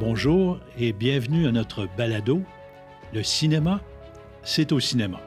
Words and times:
Bonjour 0.00 0.58
et 0.78 0.94
bienvenue 0.94 1.46
à 1.46 1.52
notre 1.52 1.86
balado. 1.98 2.42
Le 3.12 3.22
cinéma, 3.22 3.82
c'est 4.42 4.72
au 4.72 4.80
cinéma. 4.80 5.20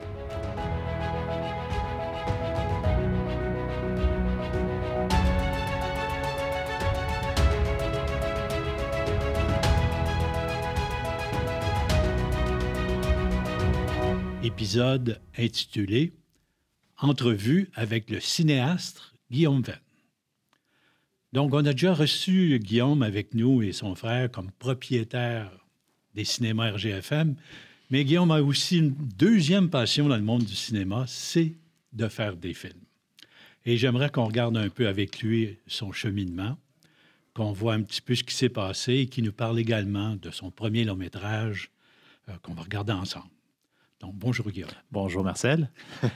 Épisode 14.42 15.22
intitulé 15.38 16.14
Entrevue 16.98 17.70
avec 17.76 18.10
le 18.10 18.20
cinéaste 18.20 19.14
Guillaume 19.30 19.62
Venn. 19.62 19.83
Donc, 21.34 21.56
on 21.56 21.66
a 21.66 21.74
déjà 21.74 21.96
reçu 21.96 22.60
Guillaume 22.60 23.02
avec 23.02 23.34
nous 23.34 23.64
et 23.64 23.72
son 23.72 23.96
frère 23.96 24.30
comme 24.32 24.52
propriétaire 24.60 25.50
des 26.14 26.26
cinémas 26.26 26.74
RGFM, 26.74 27.36
mais 27.90 28.06
Guillaume 28.06 28.30
a 28.30 28.40
aussi 28.40 28.78
une 28.78 28.94
deuxième 29.18 29.72
passion 29.72 30.08
dans 30.08 30.16
le 30.16 30.22
monde 30.22 30.44
du 30.44 30.56
cinéma, 30.56 31.06
c'est 31.08 31.54
de 31.92 32.08
faire 32.08 32.36
des 32.38 32.54
films. 32.54 32.84
Et 33.66 33.78
j'aimerais 33.78 34.12
qu'on 34.12 34.26
regarde 34.26 34.56
un 34.56 34.70
peu 34.70 34.88
avec 34.88 35.24
lui 35.24 35.58
son 35.66 35.92
cheminement, 35.92 36.56
qu'on 37.34 37.52
voit 37.52 37.74
un 37.74 37.82
petit 37.82 38.02
peu 38.02 38.14
ce 38.14 38.24
qui 38.24 38.36
s'est 38.36 38.50
passé 38.50 38.94
et 38.94 39.08
qu'il 39.08 39.24
nous 39.24 39.34
parle 39.34 39.60
également 39.60 40.16
de 40.16 40.30
son 40.30 40.52
premier 40.52 40.84
long 40.84 40.96
métrage 40.96 41.72
euh, 42.30 42.34
qu'on 42.44 42.54
va 42.54 42.62
regarder 42.62 42.94
ensemble. 42.94 43.26
Donc, 44.04 44.16
bonjour 44.16 44.52
Guillaume. 44.52 44.70
Bonjour 44.92 45.24
Marcel. 45.24 45.70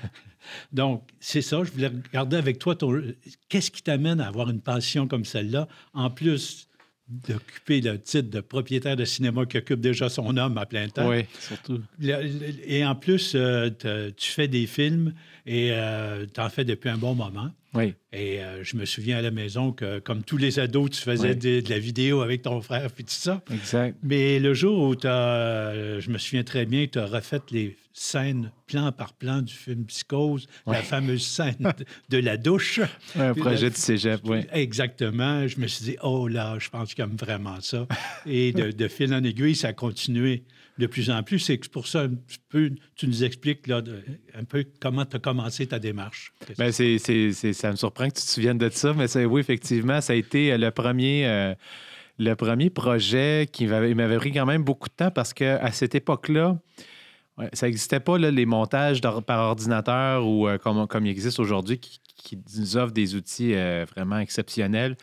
Donc, 0.74 1.04
c'est 1.22 1.42
ça, 1.42 1.64
je 1.64 1.72
voulais 1.72 1.88
regarder 1.88 2.36
avec 2.36 2.60
toi, 2.60 2.76
ton... 2.76 3.02
qu'est-ce 3.48 3.72
qui 3.72 3.82
t'amène 3.82 4.20
à 4.20 4.28
avoir 4.28 4.50
une 4.50 4.60
passion 4.60 5.08
comme 5.08 5.24
celle-là, 5.24 5.70
en 5.94 6.10
plus 6.10 6.68
d'occuper 7.08 7.80
le 7.80 7.98
titre 7.98 8.30
de 8.30 8.42
propriétaire 8.42 8.98
de 8.98 9.06
cinéma 9.06 9.46
qui 9.46 9.58
occupe 9.60 9.80
déjà 9.80 10.10
son 10.10 10.36
homme 10.36 10.58
à 10.58 10.66
plein 10.66 10.90
temps. 10.90 11.08
Oui, 11.08 11.24
surtout. 11.40 11.82
Et 12.02 12.86
en 12.86 12.96
plus, 12.96 13.32
euh, 13.36 13.70
tu 14.18 14.32
fais 14.32 14.50
des 14.50 14.68
films 14.68 15.14
et 15.46 15.70
euh, 15.72 16.26
tu 16.26 16.42
en 16.42 16.50
fais 16.50 16.66
depuis 16.66 16.90
un 16.90 16.98
bon 16.98 17.16
moment. 17.16 17.52
Oui. 17.74 17.94
Et 18.14 18.42
euh, 18.42 18.64
je 18.64 18.78
me 18.78 18.86
souviens 18.86 19.18
à 19.18 19.22
la 19.22 19.32
maison 19.32 19.72
que, 19.72 20.00
comme 20.00 20.24
tous 20.24 20.38
les 20.38 20.60
ados, 20.60 20.90
tu 20.92 21.02
faisais 21.02 21.36
de, 21.36 21.62
la 21.70 21.80
vidéo 21.80 22.22
avec 22.22 22.44
ton 22.44 22.62
frère 22.62 22.92
puis 22.92 23.04
tout 23.04 23.12
ça. 23.12 23.42
Exact. 23.52 23.98
Mais 24.04 24.40
le 24.40 24.54
jour 24.54 24.88
où 24.88 24.96
tu 24.96 25.08
as, 25.08 26.00
je 26.00 26.10
me 26.10 26.18
souviens 26.18 26.44
très 26.44 26.66
bien, 26.66 26.88
tu 26.88 27.00
as 27.00 27.06
refait 27.06 27.42
les 27.52 27.78
scènes 27.94 28.52
plan 28.68 28.92
par 28.92 29.14
plan 29.14 29.42
du 29.42 29.54
film 29.54 29.86
Psychose, 29.86 30.48
la 30.68 30.82
fameuse 30.82 31.26
scène 31.26 31.74
de, 32.10 32.18
la 32.18 32.38
douche. 32.38 32.80
Un 33.16 33.34
projet 33.34 33.70
de 33.70 33.76
cégep, 33.76 34.22
oui. 34.26 34.42
Exactement. 34.52 35.48
Je 35.48 35.60
me 35.60 35.68
suis 35.68 35.86
dit, 35.86 35.98
oh 36.04 36.28
là, 36.28 36.58
je 36.60 36.70
pense 36.70 36.94
qu'il 36.94 37.04
aime 37.04 37.16
vraiment 37.16 37.60
ça. 37.62 37.88
Et 38.26 38.52
de, 38.52 38.72
de 38.78 38.88
fil 38.88 39.14
en 39.14 39.24
aiguille, 39.24 39.56
ça 39.56 39.70
a 39.70 39.74
continué 39.74 40.44
de 40.78 40.88
plus 40.88 41.10
en 41.10 41.24
plus. 41.24 41.40
C'est 41.40 41.68
pour 41.70 41.88
ça, 41.88 42.08
peu, 42.50 42.72
tu 42.96 43.08
nous 43.08 43.24
expliques 43.24 43.68
là, 43.68 43.82
un 44.34 44.44
peu 44.44 44.66
comment 44.80 45.06
tu 45.06 45.16
as 45.16 45.20
commencé 45.20 45.68
ta 45.68 45.80
démarche. 45.80 46.34
C'est, 46.72 46.98
ça 47.54 47.72
me 47.72 47.76
surprend 47.76 48.10
que 48.10 48.16
tu 48.16 48.22
te 48.22 48.30
souviennes 48.30 48.58
de 48.58 48.70
ça, 48.70 48.94
mais 48.94 49.26
oui, 49.26 49.42
effectivement, 49.42 50.02
ça 50.02 50.14
a 50.14 50.16
été 50.16 50.52
euh, 50.52 50.58
le 50.58 50.72
premier. 50.72 51.28
Euh, 51.28 51.56
le 52.20 52.34
premier 52.34 52.72
projet 52.72 53.48
qui 53.52 53.68
m'avait 53.68 54.18
pris 54.18 54.32
quand 54.32 54.48
même 54.48 54.64
beaucoup 54.64 54.90
de 54.90 54.94
temps 54.96 55.12
parce 55.12 55.36
qu'à 55.36 55.72
cette 55.72 55.94
époque-là, 55.94 56.58
ça 57.54 57.68
n'existait 57.68 58.00
pas 58.00 58.18
les 58.18 58.46
montages 58.48 59.02
par 59.02 59.40
ordinateur 59.50 60.26
ou 60.26 60.48
euh, 60.48 60.58
comme, 60.58 60.88
comme 60.88 61.06
il 61.06 61.12
existe 61.12 61.40
aujourd'hui 61.40 61.78
qui, 61.78 62.00
nous 62.58 62.76
offrent 62.76 62.92
des 62.92 63.14
outils 63.14 63.54
vraiment 63.54 64.18
exceptionnels 64.18 64.98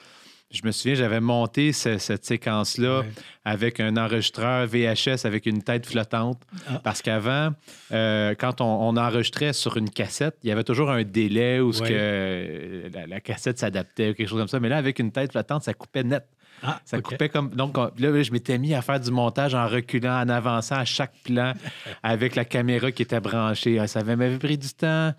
je 0.54 0.64
me 0.64 0.72
souviens, 0.72 0.94
j'avais 0.94 1.20
monté 1.20 1.72
cette 1.72 2.24
séquence-là 2.24 3.02
avec 3.44 3.80
un 3.80 3.96
enregistreur 3.96 4.66
VHS 4.66 5.24
avec 5.24 5.46
une 5.46 5.62
tête 5.62 5.86
flottante. 5.86 6.40
Ah. 6.68 6.80
Parce 6.82 7.02
qu'avant, 7.02 7.50
euh, 7.92 8.34
quand 8.38 8.60
on, 8.60 8.96
enregistrait 8.96 9.52
sur 9.52 9.76
une 9.76 9.90
cassette, 9.90 10.36
il 10.42 10.48
y 10.48 10.52
avait 10.52 10.64
toujours 10.64 10.90
un 10.90 11.02
délai 11.02 11.60
où 11.60 11.72
que 11.72 12.90
la, 13.08 13.20
cassette 13.20 13.58
s'adaptait 13.58 14.10
ou 14.10 14.14
quelque 14.14 14.28
chose 14.28 14.38
comme 14.38 14.48
ça. 14.48 14.60
Mais 14.60 14.68
là, 14.68 14.76
avec 14.76 14.98
une 14.98 15.10
tête 15.10 15.32
flottante, 15.32 15.64
ça 15.64 15.74
coupait 15.74 16.04
net. 16.04 16.24
Ah, 16.62 16.80
ça 16.84 17.00
coupait 17.00 17.28
comme. 17.28 17.50
Donc, 17.50 17.76
là, 17.76 18.22
je 18.22 18.32
m'étais 18.32 18.58
mis 18.58 18.74
à 18.74 18.82
faire 18.82 19.00
du 19.00 19.10
montage 19.10 19.54
en 19.54 19.66
reculant, 19.66 20.22
en 20.22 20.28
avançant 20.28 20.76
à 20.76 20.84
chaque 20.84 21.14
plan 21.24 21.52
avec 22.02 22.36
la 22.36 22.44
caméra 22.44 22.92
qui 22.92 23.02
était 23.02 23.20
branchée. 23.20 23.78
Ah, 23.78 23.86
ça 23.86 24.02
m'avait 24.02 24.38
pris 24.38 24.56
du 24.56 24.72
temps. 24.72 25.12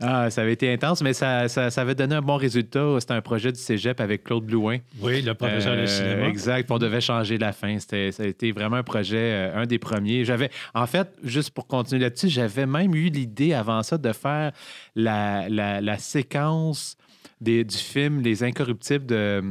Ah, 0.00 0.28
ça 0.28 0.42
avait 0.42 0.52
été 0.52 0.72
intense, 0.72 1.02
mais 1.02 1.12
ça, 1.12 1.48
ça, 1.48 1.68
avait 1.80 1.94
donné 1.94 2.16
un 2.16 2.20
bon 2.20 2.36
résultat. 2.36 2.96
C'était 2.98 3.14
un 3.14 3.22
projet 3.22 3.52
du 3.52 3.60
cégep 3.60 4.00
avec 4.00 4.24
Claude 4.24 4.44
Blouin. 4.44 4.78
Oui, 5.00 5.22
le 5.22 5.34
professeur 5.34 5.76
de 5.76 5.82
euh, 5.82 5.86
cinéma. 5.86 6.26
Exact. 6.26 6.68
On 6.70 6.78
devait 6.78 7.00
changer 7.00 7.38
la 7.38 7.52
fin. 7.52 7.78
C'était, 7.78 8.10
ça 8.10 8.24
a 8.24 8.26
été 8.26 8.50
vraiment 8.50 8.76
un 8.76 8.82
projet, 8.82 9.16
euh, 9.16 9.62
un 9.62 9.66
des 9.66 9.78
premiers. 9.78 10.24
J'avais, 10.24 10.50
en 10.74 10.86
fait, 10.86 11.08
juste 11.22 11.50
pour 11.50 11.68
continuer 11.68 12.02
là-dessus, 12.02 12.28
j'avais 12.28 12.66
même 12.66 12.94
eu 12.94 13.08
l'idée 13.08 13.54
avant 13.54 13.82
ça 13.82 13.96
de 13.96 14.12
faire 14.12 14.52
la, 14.96 15.48
la, 15.48 15.80
la 15.80 15.98
séquence 15.98 16.96
des, 17.40 17.64
du 17.64 17.76
film 17.76 18.20
Les 18.20 18.42
Incorruptibles 18.42 19.06
de 19.06 19.42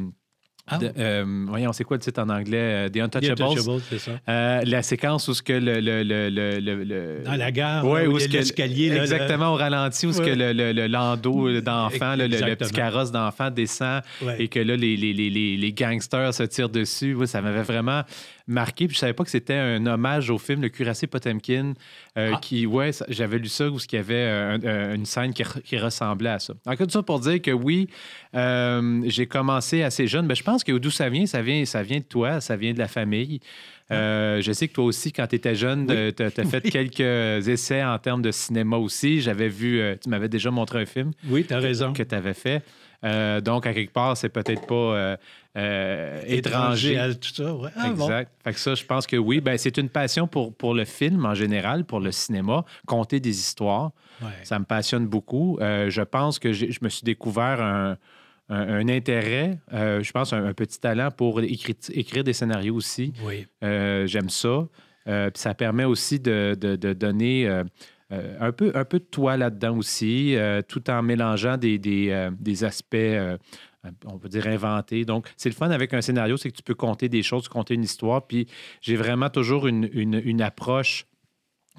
ah 0.65 0.79
euh, 0.97 1.45
voyons, 1.49 1.73
c'est 1.73 1.83
quoi 1.83 1.97
le 1.97 2.01
titre 2.01 2.21
en 2.21 2.29
anglais? 2.29 2.87
Euh, 2.87 2.89
The 2.89 2.97
Untouchables. 2.97 3.81
c'est 3.89 3.99
ça. 3.99 4.11
Euh, 4.29 4.61
la 4.65 4.81
séquence 4.81 5.27
où 5.27 5.33
ce 5.33 5.43
que 5.43 5.51
le, 5.51 5.81
le, 5.81 6.03
le, 6.03 6.29
le, 6.59 7.21
Dans 7.25 7.35
la 7.35 7.51
gare, 7.51 7.85
ouais, 7.85 8.07
où, 8.07 8.13
où 8.13 8.17
l'escalier. 8.17 8.95
Exactement, 8.95 9.53
au 9.53 9.55
ralenti, 9.55 10.07
où 10.07 10.13
ce 10.13 10.21
que 10.21 10.29
le, 10.29 10.87
landau 10.87 11.59
d'enfant, 11.59 12.15
le, 12.15 12.55
petit 12.55 12.71
carrosse 12.71 13.11
d'enfant 13.11 13.51
descend 13.51 14.01
et 14.37 14.47
que 14.47 14.59
là, 14.59 14.77
les, 14.77 14.95
les, 14.95 15.13
les, 15.13 15.29
les, 15.29 15.73
gangsters 15.73 16.33
se 16.33 16.43
tirent 16.43 16.69
dessus. 16.69 17.17
ça 17.25 17.41
m'avait 17.41 17.63
vraiment 17.63 18.03
marqué. 18.47 18.87
Puis 18.87 18.95
je 18.95 18.99
savais 18.99 19.13
pas 19.13 19.23
que 19.23 19.29
c'était 19.29 19.55
un 19.55 19.85
hommage 19.85 20.29
au 20.29 20.37
film 20.37 20.61
Le 20.61 20.69
Cuirassé 20.69 21.07
Potemkin. 21.07 21.73
Euh, 22.15 22.33
ah. 22.35 22.39
qui, 22.39 22.67
ouais, 22.67 22.91
j'avais 23.09 23.39
lu 23.39 23.47
ça 23.47 23.67
où 23.69 23.79
il 23.79 23.95
y 23.95 23.97
avait 23.97 24.29
une 24.93 25.07
scène 25.07 25.33
qui, 25.33 25.77
ressemblait 25.77 26.29
à 26.29 26.37
ça. 26.37 26.53
En 26.67 26.75
tout 26.75 26.87
ça 26.87 27.01
pour 27.01 27.19
dire 27.19 27.41
que 27.41 27.49
oui, 27.49 27.89
euh, 28.35 29.01
j'ai 29.07 29.25
commencé 29.25 29.81
assez 29.81 30.05
jeune, 30.05 30.27
mais 30.27 30.35
je 30.35 30.43
pense 30.43 30.52
que 30.61 30.73
d'où 30.73 30.91
ça 30.91 31.09
vient, 31.09 31.25
ça 31.25 31.41
vient, 31.41 31.63
ça 31.65 31.81
vient 31.81 31.99
de 31.99 32.03
toi, 32.03 32.41
ça 32.41 32.55
vient 32.55 32.73
de 32.73 32.79
la 32.79 32.87
famille. 32.87 33.39
Ah. 33.89 34.41
je 34.41 34.51
sais 34.51 34.67
que 34.67 34.73
toi 34.73 34.85
aussi, 34.85 35.11
quand 35.11 35.27
tu 35.27 35.35
étais 35.35 35.55
jeune, 35.55 35.85
tu 35.87 36.23
as, 36.23 36.29
fait 36.45 36.61
quelques 36.61 37.47
essais 37.47 37.83
en 37.83 37.97
termes 37.99 38.21
de 38.21 38.31
cinéma 38.31 38.77
aussi. 38.77 39.21
J'avais 39.21 39.49
vu, 39.49 39.81
tu 40.01 40.09
m'avais 40.09 40.29
déjà 40.29 40.51
montré 40.51 40.81
un 40.81 40.85
film. 40.85 41.11
Oui, 41.27 41.45
tu 41.47 41.53
as 41.53 41.59
raison. 41.59 41.93
Que 41.93 42.03
tu 42.03 42.15
avais 42.15 42.33
fait. 42.33 42.63
donc, 43.41 43.67
à 43.67 43.73
quelque 43.73 43.93
part, 43.93 44.17
c'est 44.17 44.29
peut-être 44.29 44.65
pas 44.65 45.17
euh, 45.55 46.21
étranger. 46.25 46.97
à 46.97 47.13
tout 47.13 47.29
ça, 47.31 47.53
ouais. 47.53 47.69
Ah, 47.75 47.89
exact. 47.89 48.31
Fait 48.43 48.53
que 48.53 48.59
ça, 48.59 48.73
je 48.73 48.83
pense 48.83 49.05
que 49.05 49.17
oui. 49.17 49.39
Ben, 49.39 49.57
c'est 49.57 49.77
une 49.77 49.89
passion 49.89 50.27
pour, 50.27 50.53
pour 50.53 50.73
le 50.73 50.83
film 50.83 51.25
en 51.25 51.35
général, 51.35 51.85
pour 51.85 51.99
le 51.99 52.11
cinéma, 52.11 52.65
compter 52.87 53.19
des 53.19 53.37
histoires. 53.37 53.91
Ça 54.43 54.57
me 54.57 54.63
passionne 54.63 55.05
beaucoup. 55.05 55.57
Euh, 55.59 55.89
je 55.89 56.01
pense 56.01 56.39
que 56.39 56.53
je 56.53 56.79
me 56.81 56.89
suis 56.89 57.03
découvert 57.03 57.61
un, 57.61 57.97
un, 58.53 58.87
intérêt, 58.89 59.59
euh, 59.73 60.03
je 60.03 60.11
pense 60.11 60.33
un, 60.33 60.53
petit 60.53 60.79
talent 60.79 61.11
pour 61.11 61.41
écrire, 61.41 61.75
écrire 61.91 62.23
des 62.23 62.33
scénarios 62.33 62.75
aussi. 62.75 63.13
Oui. 63.23 63.47
J'aime 63.61 64.29
ça. 64.29 64.67
puis 65.05 65.13
ça 65.35 65.53
permet 65.53 65.85
aussi 65.85 66.19
de, 66.19 66.55
de, 66.59 66.75
de 66.75 66.93
donner 66.93 67.47
un, 68.09 68.51
peu, 68.51 68.71
un 68.75 68.85
peu 68.85 68.99
de 68.99 69.05
toi 69.05 69.37
là-dedans 69.37 69.77
aussi, 69.77 70.35
tout 70.67 70.89
en 70.89 71.01
mélangeant 71.01 71.57
des, 71.57 71.77
des, 71.77 72.29
des 72.39 72.63
aspects 72.63 72.95
on 74.05 74.17
peut 74.17 74.29
dire 74.29 74.47
inventé. 74.47 75.05
Donc, 75.05 75.31
c'est 75.37 75.49
le 75.49 75.55
fun 75.55 75.69
avec 75.71 75.93
un 75.93 76.01
scénario, 76.01 76.37
c'est 76.37 76.49
que 76.49 76.55
tu 76.55 76.63
peux 76.63 76.75
compter 76.75 77.09
des 77.09 77.23
choses, 77.23 77.47
compter 77.47 77.73
une 77.73 77.83
histoire. 77.83 78.25
Puis 78.25 78.47
j'ai 78.81 78.95
vraiment 78.95 79.29
toujours 79.29 79.67
une, 79.67 80.41
approche 80.41 81.05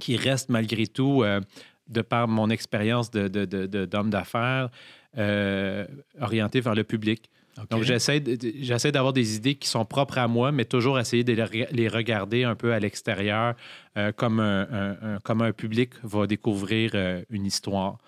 qui 0.00 0.16
reste 0.16 0.48
malgré 0.48 0.86
tout, 0.86 1.22
euh, 1.22 1.40
de 1.88 2.00
par 2.00 2.28
mon 2.28 2.50
expérience 2.50 3.10
d'homme 3.10 3.28
de, 3.28 4.10
d'affaires, 4.10 4.70
euh, 5.18 5.86
orientée 6.20 6.60
vers 6.60 6.74
le 6.74 6.84
public. 6.84 7.30
Donc, 7.70 7.84
j'essaie, 7.84 8.20
d'avoir 8.90 9.12
des 9.12 9.36
idées 9.36 9.54
qui 9.54 9.68
sont 9.68 9.84
propres 9.84 10.18
à 10.18 10.26
moi, 10.26 10.50
mais 10.50 10.64
toujours 10.64 10.98
essayer 10.98 11.22
de 11.22 11.36
les 11.70 11.88
regarder 11.88 12.42
un 12.42 12.56
peu 12.56 12.72
à 12.72 12.80
l'extérieur, 12.80 13.54
euh, 13.96 14.10
comme, 14.10 14.40
un, 14.40 15.18
comme 15.22 15.40
un 15.40 15.52
public 15.52 15.90
va 16.02 16.26
découvrir 16.26 16.96
une 17.30 17.46
histoire. 17.46 17.98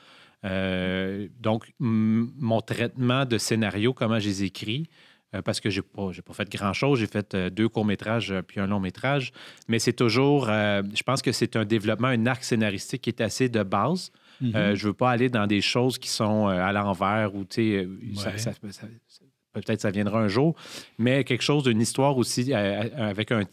Euh, 0.45 1.29
donc, 1.41 1.73
mon 1.79 2.61
traitement 2.61 3.25
de 3.25 3.39
scénario, 3.39 3.93
comment 3.93 4.19
je 4.19 4.29
les 4.29 4.45
écris, 4.45 4.89
euh, 4.89 5.06
parce 5.45 5.61
que 5.61 5.71
je 5.71 5.81
n'ai 5.81 5.87
pas, 5.87 6.11
pas, 6.25 6.33
fait 6.35 6.49
grand-chose. 6.51 7.01
J'ai 7.01 7.07
fait 7.07 7.35
euh, 7.35 7.51
deux 7.51 7.69
courts-métrages 7.69 8.35
puis 8.47 8.61
un 8.61 8.67
long-métrage. 8.67 9.33
Mais 9.69 9.79
c'est 9.79 9.93
toujours, 9.93 10.47
je 10.47 11.03
pense 11.03 11.23
que 11.23 11.33
c'est 11.33 11.57
un 11.57 11.65
développement, 11.65 12.09
un 12.09 12.27
arc 12.27 12.45
scénaristique 12.45 13.03
qui 13.03 13.11
est 13.11 13.21
assez 13.21 13.49
de 13.49 13.63
base. 13.63 14.13
Mm-hmm. 14.43 14.75
je 14.75 14.85
ne 14.85 14.89
veux 14.89 14.93
pas 14.93 15.11
aller 15.11 15.31
dans 15.31 15.47
des 15.47 15.63
choses 15.63 15.97
qui 15.97 16.11
sont 16.11 16.47
à 16.47 16.71
l'envers 16.71 17.35
ou, 17.35 17.47
tu 17.47 17.55
sais, 17.55 17.89
peut-être 19.55 19.81
ça 19.81 19.91
viendra 19.91 20.21
un 20.21 20.29
jour, 20.29 20.55
mais 20.99 21.25
quelque 21.25 21.43
chose 21.43 21.63
d'une 21.63 21.81
histoire 21.81 22.19
aussi 22.19 22.53
avec 22.53 23.33
un, 23.33 23.45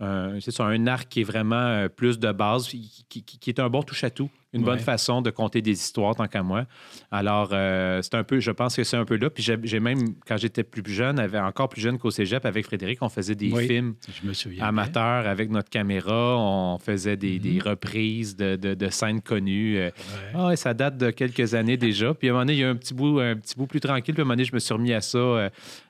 un 0.00 0.86
arc 0.86 1.08
qui 1.10 1.20
est 1.20 1.24
vraiment 1.24 1.86
plus 1.94 2.18
de 2.18 2.32
base, 2.32 2.68
qui, 2.68 3.22
qui 3.22 3.50
est 3.50 3.60
un 3.60 3.68
bon 3.68 3.82
touche-à-tout 3.82 4.30
une 4.52 4.62
bonne 4.64 4.78
façon 4.78 5.22
de 5.22 5.30
conter 5.30 5.62
des 5.62 5.72
histoires, 5.72 6.14
tant 6.14 6.26
qu'à 6.28 6.42
moi. 6.42 6.66
Alors, 7.10 7.50
euh, 7.52 8.00
c'est 8.02 8.14
un 8.14 8.22
peu, 8.24 8.38
je 8.40 8.50
pense 8.50 8.76
que 8.76 8.84
c'est 8.84 8.96
un 8.96 9.04
peu 9.04 9.16
là. 9.16 9.30
Puis 9.30 9.42
j'ai 9.42 9.80
même, 9.80 10.14
quand 10.26 10.36
j'étais 10.36 10.62
plus 10.62 10.82
jeune, 10.92 11.18
avait 11.18 11.38
encore 11.38 11.68
plus 11.68 11.80
jeune 11.80 11.98
qu'au 11.98 12.10
cégep, 12.10 12.44
avec 12.44 12.64
Frédéric, 12.66 12.98
on 13.02 13.08
faisait 13.08 13.34
des 13.34 13.50
Oui, 13.50 13.66
films 13.66 13.94
Je 14.22 14.26
me 14.28 14.32
souviens. 14.34 14.58
bien. 14.58 14.66
amateurs 14.68 15.26
avec 15.26 15.50
notre 15.50 15.70
caméra. 15.70 16.36
On 16.38 16.78
faisait 16.78 17.16
des, 17.16 17.38
des 17.38 17.54
Mhm. 17.54 17.62
reprises 17.62 18.36
de, 18.36 18.56
de- 18.56 18.74
de 18.74 18.88
scènes 18.90 19.20
connues. 19.22 19.78
Euh, 19.78 19.90
Ouais. 20.34 20.44
ouais, 20.48 20.56
ça 20.56 20.74
date 20.74 20.98
de 20.98 21.10
quelques 21.10 21.54
années 21.54 21.76
déjà. 21.76 22.12
Puis 22.14 22.28
à 22.28 22.32
un 22.32 22.34
moment 22.34 22.44
donné, 22.44 22.54
il 22.54 22.60
y 22.60 22.64
a 22.64 22.68
un 22.70 22.76
petit 22.76 22.94
bout, 22.94 23.20
un 23.20 23.36
petit 23.36 23.54
bout 23.56 23.66
plus 23.66 23.80
tranquille. 23.80 24.14
Puis 24.14 24.20
à 24.20 24.22
un 24.22 24.24
moment 24.24 24.34
donné, 24.34 24.44
je 24.44 24.54
me 24.54 24.58
suis 24.58 24.74
remis 24.74 24.92
à 24.92 25.00
ça 25.00 25.18
euh, 25.18 25.48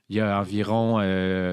il 0.08 0.16
y 0.16 0.20
a 0.20 0.38
environ 0.40 1.00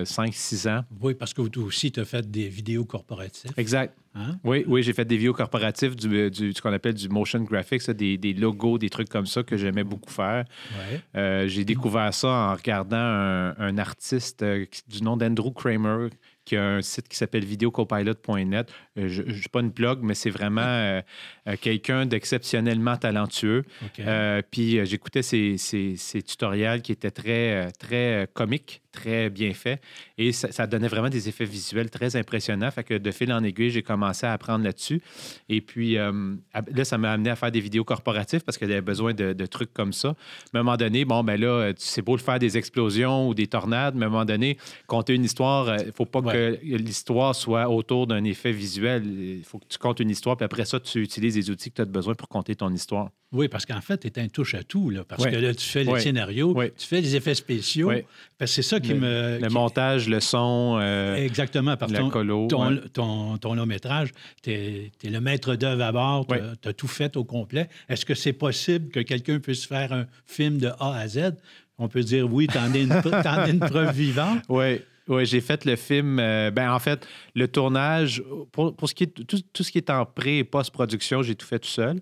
5-6 0.04 0.68
ans. 0.69 0.84
Oui, 1.01 1.13
parce 1.13 1.34
que 1.34 1.42
toi 1.44 1.63
aussi, 1.63 1.92
tu 1.92 2.00
as 2.00 2.06
fait 2.06 2.30
des 2.30 2.48
vidéos 2.50 2.86
corporatives. 2.86 3.51
Exact. 3.57 3.96
Hein? 4.16 4.38
Oui, 4.44 4.63
oui, 4.68 4.81
j'ai 4.84 4.92
fait 4.94 5.06
des 5.06 5.18
vidéos 5.18 5.34
corporatives, 5.34 5.96
du, 5.96 6.30
du- 6.31 6.54
ce 6.54 6.62
qu'on 6.62 6.74
appelle 6.74 6.96
du 6.96 7.07
motion 7.10 7.40
graphics, 7.42 7.90
des, 7.92 8.18
des 8.18 8.34
logos, 8.34 8.78
des 8.78 8.90
trucs 8.90 9.07
comme 9.10 9.28
ça 9.28 9.44
que 9.44 9.56
j'aimais 9.56 9.84
beaucoup 9.84 10.10
faire. 10.12 10.46
Ouais. 10.74 11.01
Euh, 11.16 11.48
j'ai 11.48 11.63
découvert 11.63 12.13
ça 12.13 12.28
en 12.28 12.56
regardant 12.56 12.98
un, 12.98 13.56
un 13.57 13.78
artiste 13.78 14.42
euh, 14.42 14.66
du 14.88 15.04
nom 15.04 15.16
d'Andrew 15.16 15.52
Kramer 15.54 16.10
qui 16.50 16.57
a 16.57 16.63
un 16.66 16.81
site 16.81 17.07
qui 17.07 17.16
s'appelle 17.16 17.46
videocopilot.net. 17.46 18.72
Euh, 18.98 19.07
je 19.07 19.22
ne 19.22 19.34
suis 19.34 19.50
pas 19.50 19.60
une 19.62 19.69
blog, 19.69 20.00
mais 20.01 20.16
c'est 20.16 20.30
vraiment 20.31 20.62
euh, 20.62 21.01
euh, 21.48 21.56
quelqu'un 21.62 22.06
d'exceptionnellement 22.06 22.98
talentueux. 22.98 23.63
Puis 24.51 24.84
j'écoutais 24.86 25.22
ses, 25.22 25.57
ses- 25.57 25.96
ses 25.96 26.22
tutoriels 26.24 26.81
qui 26.81 26.92
étaient 26.92 27.12
très, 27.12 27.72
très 27.74 28.28
comiques, 28.34 28.81
très 28.91 29.30
bien 29.30 29.53
faits. 29.53 29.81
Et 30.18 30.31
ça, 30.31 30.51
ça 30.51 30.65
donnait 30.68 30.88
vraiment 30.88 31.09
des 31.09 31.30
effets 31.30 31.45
visuels 31.45 31.89
très 31.89 32.15
impressionnants. 32.15 32.71
Fait 32.71 32.83
que 32.83 32.95
de 32.97 33.12
fil 33.12 33.31
en 33.31 33.44
aiguille, 33.44 33.69
j'ai 33.69 33.83
commencé 33.83 34.25
à 34.25 34.33
apprendre 34.33 34.63
là-dessus. 34.63 35.01
Et 35.47 35.62
puis 35.62 35.97
euh, 35.97 36.36
à- 36.53 36.62
là, 36.74 36.83
ça 36.86 36.97
m'a 36.97 37.12
amené 37.12 37.30
à 37.30 37.36
faire 37.36 37.51
des 37.51 37.59
vidéos 37.59 37.83
corporatives 37.83 38.41
parce 38.44 38.57
que 38.57 38.68
j'avais 38.68 38.81
besoin 38.81 39.13
de, 39.13 39.33
de 39.33 39.45
trucs 39.45 39.74
comme 39.74 39.94
ça. 39.94 40.09
À 40.09 40.57
un 40.57 40.63
moment 40.63 40.77
donné, 40.77 41.06
bon, 41.06 41.24
ben 41.24 41.39
là, 41.39 41.47
euh, 41.47 41.74
c'est 41.77 42.01
beau 42.01 42.18
de 42.18 42.21
faire 42.21 42.39
des 42.39 42.57
explosions 42.57 43.27
ou 43.30 43.33
des 43.33 43.47
tornades, 43.47 43.95
mais 43.95 44.06
à 44.06 44.07
un 44.07 44.12
moment 44.12 44.25
donné, 44.25 44.57
compter 44.88 45.13
une 45.13 45.24
histoire, 45.24 45.75
il 45.80 45.88
ne 45.88 45.92
faut 45.92 46.06
pas 46.06 46.19
Ouais. 46.19 46.59
que 46.62 46.65
l'histoire 46.77 47.33
soit 47.35 47.69
autour 47.69 48.07
d'un 48.07 48.24
effet 48.24 48.51
visuel. 48.51 49.03
Il 49.06 49.44
faut 49.44 49.59
que 49.59 49.65
tu 49.69 49.77
comptes 49.77 50.00
une 50.00 50.09
histoire, 50.09 50.35
puis 50.38 50.45
après 50.45 50.65
ça, 50.65 50.80
tu 50.80 51.01
utilises 51.01 51.35
les 51.35 51.50
outils 51.50 51.69
que 51.69 51.75
tu 51.75 51.81
as 51.81 51.85
besoin 51.85 52.15
pour 52.15 52.27
compter 52.27 52.56
ton 52.56 52.74
histoire. 52.74 53.09
Oui, 53.31 53.47
parce 53.47 53.65
qu'en 53.65 53.80
fait, 53.81 54.00
tu 54.00 54.07
es 54.07 54.19
un 54.19 54.27
touche-à-tout, 54.27 54.89
là, 54.89 55.03
parce 55.03 55.24
Ouais. 55.24 55.31
que 55.31 55.35
là, 55.38 55.53
tu 55.53 55.65
fais 55.65 55.83
les 55.83 55.92
Ouais. 55.92 56.00
scénarios, 56.00 56.56
tu 56.77 56.88
fais 56.88 57.00
les 57.00 57.15
effets 57.15 57.35
spéciaux. 57.35 57.92
Parce 58.38 58.51
que 58.51 58.56
c'est 58.56 58.62
ça 58.68 58.79
qui 58.80 58.94
Le- 58.94 59.00
me... 59.00 59.40
Le 59.42 59.48
qui- 59.48 59.54
montage, 59.54 60.08
le 60.10 60.20
son, 60.20 60.78
euh, 60.81 61.16
Exactement, 61.16 61.72
la 61.72 61.88
ton, 61.88 62.10
colo. 62.10 62.48
ton, 62.48 62.70
ouais. 62.72 62.81
ton, 62.94 63.38
ton 63.38 63.54
long 63.56 63.66
métrage, 63.66 64.10
tu 64.44 64.52
es, 64.52 64.92
le 65.04 65.20
maître 65.20 65.56
d'œuvre 65.56 65.84
à 65.84 65.92
bord, 65.92 66.26
tu 66.28 66.34
Ouais. 66.36 66.42
as 66.66 66.74
tout 66.74 66.88
fait 66.88 67.16
au 67.18 67.24
complet. 67.24 67.70
Est-ce 67.88 68.06
que 68.06 68.16
c'est 68.16 68.34
possible 68.34 68.90
que 68.90 69.00
quelqu'un 69.02 69.40
puisse 69.40 69.66
faire 69.66 69.92
un 69.94 70.06
film 70.26 70.58
de 70.58 70.68
A 70.80 70.96
à 70.96 71.08
Z? 71.08 71.36
On 71.78 71.88
peut 71.88 72.02
dire 72.04 72.31
oui, 72.31 72.48
tu 72.48 72.58
en 72.58 72.74
es 72.74 72.84
une, 72.84 72.90
t'en 73.24 73.46
es 73.46 73.52
une 73.52 73.60
preuve 73.60 73.94
vivante. 73.96 74.42
Oui, 74.50 74.81
ouais, 75.08 75.26
j'ai 75.26 75.40
fait 75.42 75.64
le 75.66 75.76
film. 75.76 76.20
euh, 76.20 76.52
ben, 76.52 76.72
en 76.74 76.80
fait, 76.80 77.08
le 77.36 77.48
tournage, 77.48 78.22
pour, 78.52 78.76
pour 78.76 78.90
ce 78.90 78.94
qui 78.96 79.04
est, 79.06 79.26
tout, 79.28 79.40
tout 79.54 79.64
ce 79.64 79.72
qui 79.72 79.78
est 79.78 79.90
en 79.90 80.06
pré 80.06 80.40
et 80.40 80.44
post-production, 80.44 81.22
j'ai 81.22 81.36
tout 81.36 81.46
fait 81.48 81.60
tout 81.60 81.70
seul. 81.70 82.00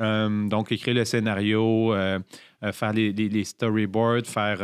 Euh, 0.00 0.48
donc, 0.48 0.72
écrire 0.72 0.94
le 0.94 1.04
scénario, 1.04 1.94
euh, 1.94 2.18
euh, 2.62 2.72
faire 2.72 2.92
les, 2.92 3.44
storyboards, 3.44 4.26
faire 4.26 4.58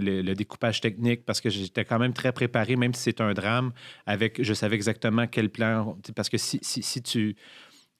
le, 0.00 0.22
le 0.22 0.34
découpage 0.34 0.80
technique, 0.80 1.24
parce 1.24 1.40
que 1.40 1.50
j'étais 1.50 1.84
quand 1.84 1.98
même 1.98 2.12
très 2.12 2.32
préparé, 2.32 2.76
même 2.76 2.94
si 2.94 3.02
c'est 3.02 3.20
un 3.20 3.32
drame, 3.32 3.72
avec, 4.06 4.42
je 4.42 4.54
savais 4.54 4.76
exactement 4.76 5.26
quel 5.26 5.50
plan. 5.50 5.96
Parce 6.14 6.28
que 6.28 6.38
si, 6.38 6.58
si, 6.62 6.82
si 6.82 7.02
tu, 7.02 7.36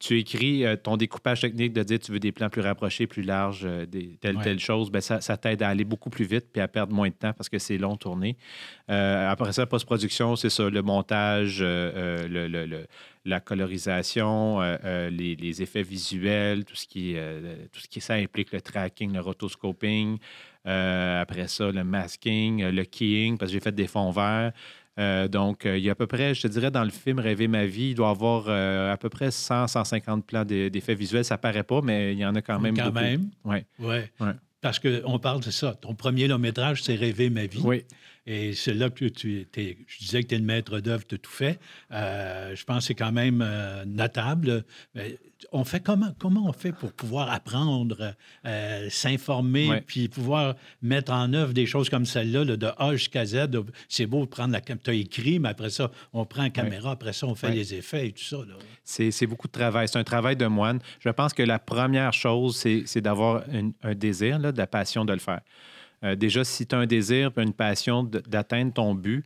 tu 0.01 0.17
écris 0.19 0.65
euh, 0.65 0.77
ton 0.77 0.97
découpage 0.97 1.41
technique 1.41 1.73
de 1.73 1.83
dire 1.83 1.99
tu 1.99 2.13
veux 2.13 2.21
des 2.21 2.31
plans 2.31 2.49
plus 2.49 2.61
rapprochés, 2.61 3.07
plus 3.09 3.23
larges, 3.23 3.63
euh, 3.65 3.85
des, 3.85 4.17
telle, 4.21 4.37
Ouais. 4.37 4.45
telle 4.45 4.61
chose, 4.61 4.91
ben 4.93 5.01
ça, 5.01 5.21
ça 5.21 5.37
t'aide 5.37 5.61
à 5.63 5.69
aller 5.69 5.85
beaucoup 5.85 6.09
plus 6.09 6.25
vite 6.25 6.47
puis 6.53 6.63
à 6.63 6.69
perdre 6.69 6.95
moins 6.95 7.09
de 7.09 7.15
temps 7.15 7.33
parce 7.33 7.49
que 7.49 7.59
c'est 7.59 7.79
long 7.79 7.97
tourné. 7.97 8.37
Euh, 8.91 9.29
après 9.29 9.53
ça, 9.53 9.67
post-production, 9.67 10.37
c'est 10.37 10.51
ça, 10.51 10.71
le 10.71 10.83
montage, 10.83 11.61
le- 11.61 12.27
le- 12.29 12.67
le- 12.67 12.87
la 13.25 13.41
colorisation, 13.41 14.61
les, 14.61 15.35
les 15.37 15.63
effets 15.63 15.83
visuels, 15.83 16.65
tout 16.65 16.77
ce 16.77 16.87
qui, 16.87 17.17
tout 17.73 17.81
ce 17.81 17.89
qui 17.89 18.01
ça 18.01 18.15
implique, 18.15 18.53
le 18.53 18.61
tracking, 18.61 19.13
le 19.13 19.21
rotoscoping. 19.21 20.19
Après 20.65 21.49
ça, 21.49 21.71
le 21.71 21.85
masking, 21.85 22.65
le 22.71 22.85
keying, 22.85 23.37
parce 23.37 23.51
que 23.51 23.55
j'ai 23.55 23.61
fait 23.61 23.75
des 23.75 23.87
fonds 23.87 24.11
verts. 24.11 24.53
Euh, 24.99 25.29
donc, 25.29 25.65
euh, 25.65 25.79
il 25.79 25.85
y 25.85 25.89
a 25.89 25.93
à 25.93 25.95
peu 25.95 26.07
près, 26.09 26.35
je 26.35 26.43
te 26.43 26.49
dirais, 26.49 26.71
dans 26.71 26.83
le 26.85 26.91
film 26.91 27.19
Rêver 27.21 27.47
ma 27.49 27.67
vie, 27.67 27.91
il 27.91 27.95
doit 27.95 28.09
y 28.09 28.11
avoir 28.11 28.47
euh, 28.49 28.93
à 28.93 28.97
peu 28.97 29.09
près 29.09 29.29
100-150 29.29 30.23
plans 30.23 30.45
d'e- 30.45 30.69
d'effets 30.71 30.95
visuels. 30.95 31.25
Ça 31.25 31.39
paraît 31.39 31.63
pas, 31.63 31.81
mais 31.83 32.13
il 32.15 32.19
y 32.19 32.27
en 32.27 32.35
a 32.35 32.43
quand 32.43 32.59
même 32.59 32.77
Quand 32.77 32.87
beaucoup. 32.87 32.99
même? 32.99 33.31
Ouais. 33.45 33.65
Ouais. 33.79 34.11
Parce 34.61 34.81
qu'on 34.81 35.19
parle 35.21 35.41
de 35.41 35.51
ça. 35.53 35.75
Ton 35.81 35.95
premier 35.95 36.27
long 36.27 36.39
métrage, 36.39 36.83
c'est 36.83 36.97
Rêver 36.97 37.31
ma 37.31 37.47
vie. 37.47 37.61
Oui. 37.63 37.85
Et 38.31 38.53
c'est 38.53 38.75
là 38.75 38.91
que 38.91 39.07
tu 39.07 39.47
es. 39.57 39.77
Je 39.87 39.99
disais 40.01 40.23
que 40.23 40.29
tu 40.29 40.35
es 40.35 40.39
le 40.39 40.45
maître 40.45 40.81
d'œuvre, 40.81 41.03
tu 41.07 41.15
as 41.15 41.19
tout 41.19 41.31
fait. 41.31 41.59
Euh, 41.93 42.55
je 42.55 42.63
pense 42.65 42.81
que 42.81 42.89
c'est 42.89 42.95
quand 42.95 43.11
même 43.11 43.41
euh, 43.43 43.87
notable. 43.87 44.65
Mais 44.95 45.19
on 45.51 45.65
fait 45.65 45.81
comment, 45.81 46.15
comment 46.19 46.47
on 46.47 46.53
fait 46.53 46.73
pour 46.73 46.93
pouvoir 46.93 47.33
apprendre, 47.33 48.15
euh, 48.45 48.87
s'informer, 48.91 49.69
Ouais. 49.71 49.81
puis 49.81 50.09
pouvoir 50.09 50.57
mettre 50.83 51.11
en 51.13 51.33
œuvre 51.33 51.55
des 51.55 51.65
choses 51.65 51.89
comme 51.89 52.05
celle-là, 52.05 52.45
là, 52.45 52.57
de 52.59 52.69
A 52.77 52.93
jusqu'à 52.97 53.25
Z? 53.25 53.49
C'est 53.89 54.05
beau 54.05 54.27
de 54.27 54.31
prendre 54.31 54.53
la 54.53 54.61
caméra. 54.61 54.83
Tu 54.85 54.91
as 54.91 54.95
écrit, 54.95 55.39
mais 55.39 55.49
après 55.49 55.71
ça, 55.71 55.91
on 56.13 56.27
prend 56.27 56.43
la 56.43 56.51
caméra, 56.51 56.91
après 56.91 57.15
ça, 57.15 57.27
on 57.27 57.35
fait 57.35 57.47
Ouais. 57.49 57.55
les 57.55 57.75
effets 57.75 58.09
et 58.09 58.13
tout 58.13 58.25
ça. 58.25 58.37
C'est 58.85 59.27
beaucoup 59.27 59.47
de 59.47 59.53
travail. 59.53 59.89
C'est 59.89 59.99
un 59.99 60.05
travail 60.05 60.37
de 60.37 60.47
moine. 60.47 60.81
Je 61.01 61.09
pense 61.09 61.33
que 61.33 61.43
la 61.43 61.59
première 61.59 62.13
chose, 62.13 62.57
c'est 62.85 63.01
d'avoir 63.01 63.43
un 63.83 63.95
désir, 63.95 64.39
là, 64.39 64.53
de 64.53 64.59
la 64.59 64.67
passion 64.67 65.07
de 65.07 65.15
le 65.15 65.19
faire. 65.19 65.41
Euh, 66.05 66.17
déjà, 66.17 66.45
si 66.45 66.67
tu 66.67 66.75
as 66.75 66.79
un 66.79 66.87
désir 66.87 67.31
une 67.37 67.53
passion 67.53 68.03
d'atteindre 68.05 68.73
ton 68.73 68.95
but, 68.95 69.25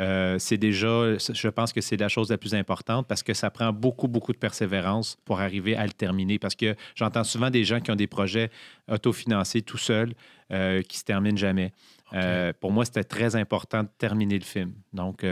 euh, 0.00 0.38
c'est 0.38 0.56
déjà, 0.56 1.18
je 1.18 1.48
pense 1.48 1.72
que 1.72 1.80
c'est 1.80 1.98
la 1.98 2.08
chose 2.08 2.30
la 2.30 2.38
plus 2.38 2.54
importante 2.54 3.06
parce 3.06 3.22
que 3.22 3.34
ça 3.34 3.50
prend 3.50 3.72
beaucoup, 3.72 4.08
beaucoup 4.08 4.32
de 4.32 4.38
persévérance 4.38 5.18
pour 5.24 5.40
arriver 5.40 5.76
à 5.76 5.84
le 5.84 5.92
terminer. 5.92 6.38
Parce 6.38 6.54
que 6.54 6.74
j'entends 6.94 7.24
souvent 7.24 7.50
des 7.50 7.64
gens 7.64 7.80
qui 7.80 7.90
ont 7.90 7.96
des 7.96 8.06
projets 8.06 8.50
autofinancés 8.90 9.62
tout 9.62 9.78
seuls 9.78 10.14
euh, 10.50 10.82
qui 10.82 10.98
se 10.98 11.04
terminent 11.04 11.36
jamais. 11.36 11.72
Euh, 12.14 12.52
pour 12.58 12.72
moi, 12.72 12.84
c'était 12.84 13.04
très 13.04 13.36
important 13.36 13.82
de 13.82 13.88
terminer 13.98 14.38
le 14.38 14.44
film. 14.44 14.72
Donc, 14.92 15.24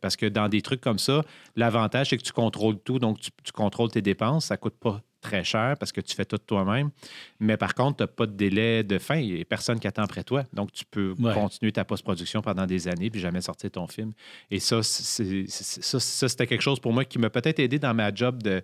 parce 0.00 0.16
que 0.16 0.26
dans 0.26 0.48
des 0.48 0.62
trucs 0.62 0.80
comme 0.80 0.98
ça, 0.98 1.22
l'avantage, 1.56 2.10
c'est 2.10 2.16
que 2.18 2.22
tu 2.22 2.32
contrôles 2.32 2.78
tout. 2.78 2.98
Donc, 2.98 3.20
tu, 3.20 3.30
tu 3.42 3.52
contrôles 3.52 3.90
tes 3.90 4.02
dépenses. 4.02 4.46
Ça 4.46 4.54
ne 4.54 4.58
coûte 4.58 4.76
pas 4.78 5.02
très 5.20 5.44
cher 5.44 5.74
parce 5.78 5.92
que 5.92 6.00
tu 6.00 6.14
fais 6.14 6.24
tout 6.24 6.38
toi-même. 6.38 6.90
Mais 7.40 7.56
par 7.56 7.74
contre, 7.74 7.96
tu 7.98 8.02
n'as 8.02 8.06
pas 8.06 8.26
de 8.26 8.32
délai 8.32 8.82
de 8.84 8.98
fin. 8.98 9.16
Il 9.16 9.34
n'y 9.34 9.40
a 9.40 9.44
personne 9.44 9.78
qui 9.80 9.86
attend 9.86 10.02
après 10.02 10.24
toi. 10.24 10.44
Donc, 10.52 10.72
tu 10.72 10.84
peux 10.84 11.14
Ouais. 11.18 11.34
continuer 11.34 11.72
ta 11.72 11.84
post-production 11.84 12.40
pendant 12.42 12.66
des 12.66 12.88
années 12.88 13.10
puis 13.10 13.20
jamais 13.20 13.40
sortir 13.40 13.70
ton 13.70 13.86
film. 13.86 14.12
Et 14.50 14.60
ça, 14.60 14.82
c'est- 14.82 15.46
c'est- 15.48 15.82
ça, 15.82 16.00
ça, 16.00 16.28
c'était 16.28 16.46
quelque 16.46 16.62
chose 16.62 16.80
pour 16.80 16.92
moi 16.92 17.04
qui 17.04 17.18
m'a 17.18 17.30
peut-être 17.30 17.58
aidé 17.58 17.78
dans 17.78 17.94
ma 17.94 18.14
job 18.14 18.42
de 18.42 18.62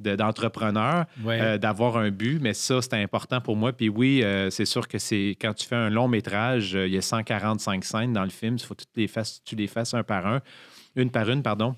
de- 0.00 0.14
d'entrepreneur, 0.14 1.06
Ouais. 1.24 1.40
euh, 1.40 1.58
d'avoir 1.58 1.96
un 1.96 2.12
but, 2.12 2.38
mais 2.40 2.54
ça, 2.54 2.80
c'était 2.80 2.98
important 3.02 3.40
pour 3.40 3.56
moi. 3.56 3.72
Puis 3.72 3.88
oui, 3.88 4.22
euh, 4.22 4.48
c'est 4.48 4.64
sûr 4.64 4.86
que 4.86 4.96
c'est 4.96 5.30
quand 5.40 5.52
tu 5.54 5.66
fais 5.66 5.74
un 5.74 5.90
long 5.90 6.06
métrage, 6.06 6.76
euh, 6.76 6.86
il 6.86 6.94
y 6.94 6.96
a 6.96 7.02
145 7.02 7.84
scènes 7.84 8.12
dans 8.12 8.22
le 8.22 8.30
film, 8.30 8.54
il 8.60 8.62
faut 8.64 8.76
que 8.76 8.82
tu 8.82 8.86
les 8.94 9.08
fasses, 9.08 9.42
tu 9.44 9.56
les 9.56 9.66
fasses 9.66 9.94
un 9.94 10.04
par 10.04 10.24
un, 10.28 10.40
une 10.94 11.10
par 11.10 11.28
une, 11.28 11.42
pardon. 11.42 11.74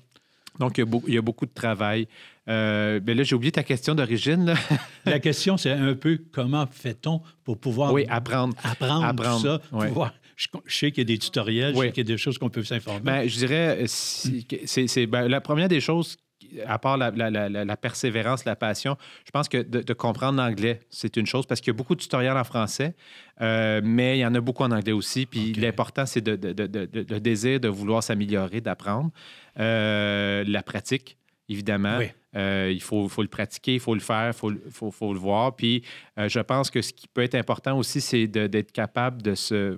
Donc, 0.59 0.77
il 0.77 0.81
y 0.81 0.83
a, 0.83 0.85
beau- 0.85 1.03
il 1.07 1.13
y 1.13 1.17
a 1.17 1.21
beaucoup 1.21 1.45
de 1.45 1.53
travail. 1.53 2.07
Euh, 2.49 2.99
ben 2.99 3.15
là, 3.17 3.23
j'ai 3.23 3.35
oublié 3.35 3.51
ta 3.51 3.63
question 3.63 3.95
d'origine. 3.95 4.53
La 5.05 5.19
question, 5.19 5.57
c'est 5.57 5.71
un 5.71 5.93
peu 5.95 6.19
comment 6.31 6.65
fait-on 6.69 7.21
pour 7.43 7.57
pouvoir 7.57 7.93
oui, 7.93 8.05
apprendre. 8.09 8.55
apprendre, 8.63 9.05
Apprendre, 9.05 9.37
tout 9.41 9.47
ça? 9.47 9.77
ouais. 9.77 9.87
pouvoir- 9.87 10.13
Je, 10.35 10.47
sais 10.67 10.91
qu'il 10.91 10.99
y 11.03 11.05
a 11.05 11.15
des 11.15 11.17
tutoriels, 11.19 11.73
je 11.73 11.79
Oui. 11.79 11.85
sais 11.87 11.91
qu'il 11.93 12.07
y 12.07 12.11
a 12.11 12.13
des 12.13 12.17
choses 12.17 12.37
qu'on 12.37 12.49
peut 12.49 12.63
s'informer. 12.63 13.01
Ben, 13.01 13.27
je 13.27 13.37
dirais, 13.37 13.83
si- 13.85 14.45
c'est- 14.65 15.05
ben, 15.07 15.27
la 15.27 15.39
première 15.41 15.69
des 15.69 15.79
choses, 15.81 16.17
à 16.65 16.77
part 16.79 16.97
la, 16.97 17.11
la- 17.11 17.29
la- 17.29 17.49
la- 17.49 17.65
la 17.65 17.77
persévérance, 17.77 18.45
la 18.45 18.55
passion, 18.55 18.97
je 19.25 19.31
pense 19.31 19.47
que 19.49 19.57
de, 19.61 19.81
de 19.81 19.93
comprendre 19.93 20.37
l'anglais, 20.41 20.79
c'est 20.89 21.17
une 21.17 21.25
chose 21.25 21.45
parce 21.45 21.61
qu'il 21.61 21.71
y 21.71 21.75
a 21.75 21.77
beaucoup 21.77 21.95
de 21.95 22.01
tutoriels 22.01 22.37
en 22.37 22.43
français, 22.43 22.93
euh, 23.41 23.81
mais 23.83 24.17
il 24.17 24.21
y 24.21 24.25
en 24.25 24.33
a 24.35 24.41
beaucoup 24.41 24.63
en 24.63 24.71
anglais 24.71 24.91
aussi. 24.91 25.25
Puis 25.25 25.53
l'important, 25.53 26.05
c'est 26.05 26.21
de, 26.21 26.35
de- 26.35 26.89
le 26.93 27.19
désir 27.19 27.59
de 27.59 27.67
vouloir 27.67 28.03
s'améliorer, 28.03 28.61
d'apprendre. 28.61 29.11
Euh, 29.59 30.43
la 30.47 30.63
pratique, 30.63 31.17
évidemment. 31.49 31.97
Oui. 31.99 32.05
Euh, 32.35 32.71
il 32.73 32.81
faut, 32.81 33.09
faut 33.09 33.21
le 33.23 33.27
pratiquer, 33.27 33.73
il 33.73 33.79
faut 33.81 33.93
le 33.93 33.99
faire, 33.99 34.27
il 34.27 34.33
faut, 34.33 34.49
le- 34.49 34.63
faut, 34.71 34.89
faut 34.89 35.13
le 35.13 35.19
voir. 35.19 35.53
Puis 35.55 35.83
euh, 36.17 36.29
je 36.29 36.39
pense 36.39 36.69
que 36.71 36.81
ce 36.81 36.93
qui 36.93 37.07
peut 37.07 37.21
être 37.23 37.35
important 37.35 37.77
aussi, 37.77 37.99
c'est 37.99 38.27
d'être 38.27 38.71
capable 38.71 39.21
de 39.21 39.35
se, 39.35 39.77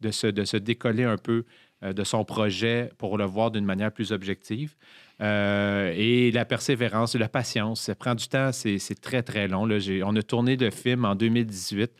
de, 0.00 0.10
se, 0.10 0.26
de 0.26 0.44
se 0.44 0.56
décoller 0.56 1.04
un 1.04 1.16
peu 1.16 1.44
de 1.92 2.04
son 2.04 2.24
projet 2.24 2.90
pour 2.98 3.18
le 3.18 3.24
voir 3.24 3.50
d'une 3.50 3.64
manière 3.64 3.92
plus 3.92 4.12
objective. 4.12 4.74
Euh, 5.20 5.92
et 5.96 6.30
la 6.32 6.44
persévérance, 6.44 7.14
la 7.14 7.28
patience, 7.28 7.82
ça 7.82 7.94
prend 7.94 8.14
du 8.14 8.26
temps, 8.26 8.50
c'est 8.52 9.00
très, 9.00 9.22
très 9.22 9.46
long. 9.46 9.64
Là. 9.64 9.78
On 10.04 10.16
a 10.16 10.22
tourné 10.22 10.56
le 10.56 10.70
film 10.70 11.04
en 11.04 11.14
2018, 11.14 11.90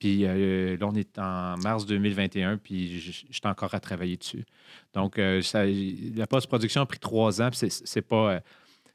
puis 0.00 0.24
euh, 0.24 0.76
là, 0.78 0.86
on 0.86 0.94
est 0.94 1.18
en 1.18 1.56
mars 1.58 1.84
2021, 1.86 2.56
puis 2.56 3.00
suis 3.30 3.40
encore 3.44 3.74
à 3.74 3.80
travailler 3.80 4.16
dessus. 4.16 4.44
Donc, 4.94 5.18
euh, 5.18 5.42
ça- 5.42 5.64
la 5.66 6.26
post-production 6.26 6.80
a 6.80 6.86
pris 6.86 6.98
trois 6.98 7.42
ans, 7.42 7.50
puis 7.50 7.70
c'est- 7.70 8.02
pas... 8.02 8.32
euh, 8.32 8.40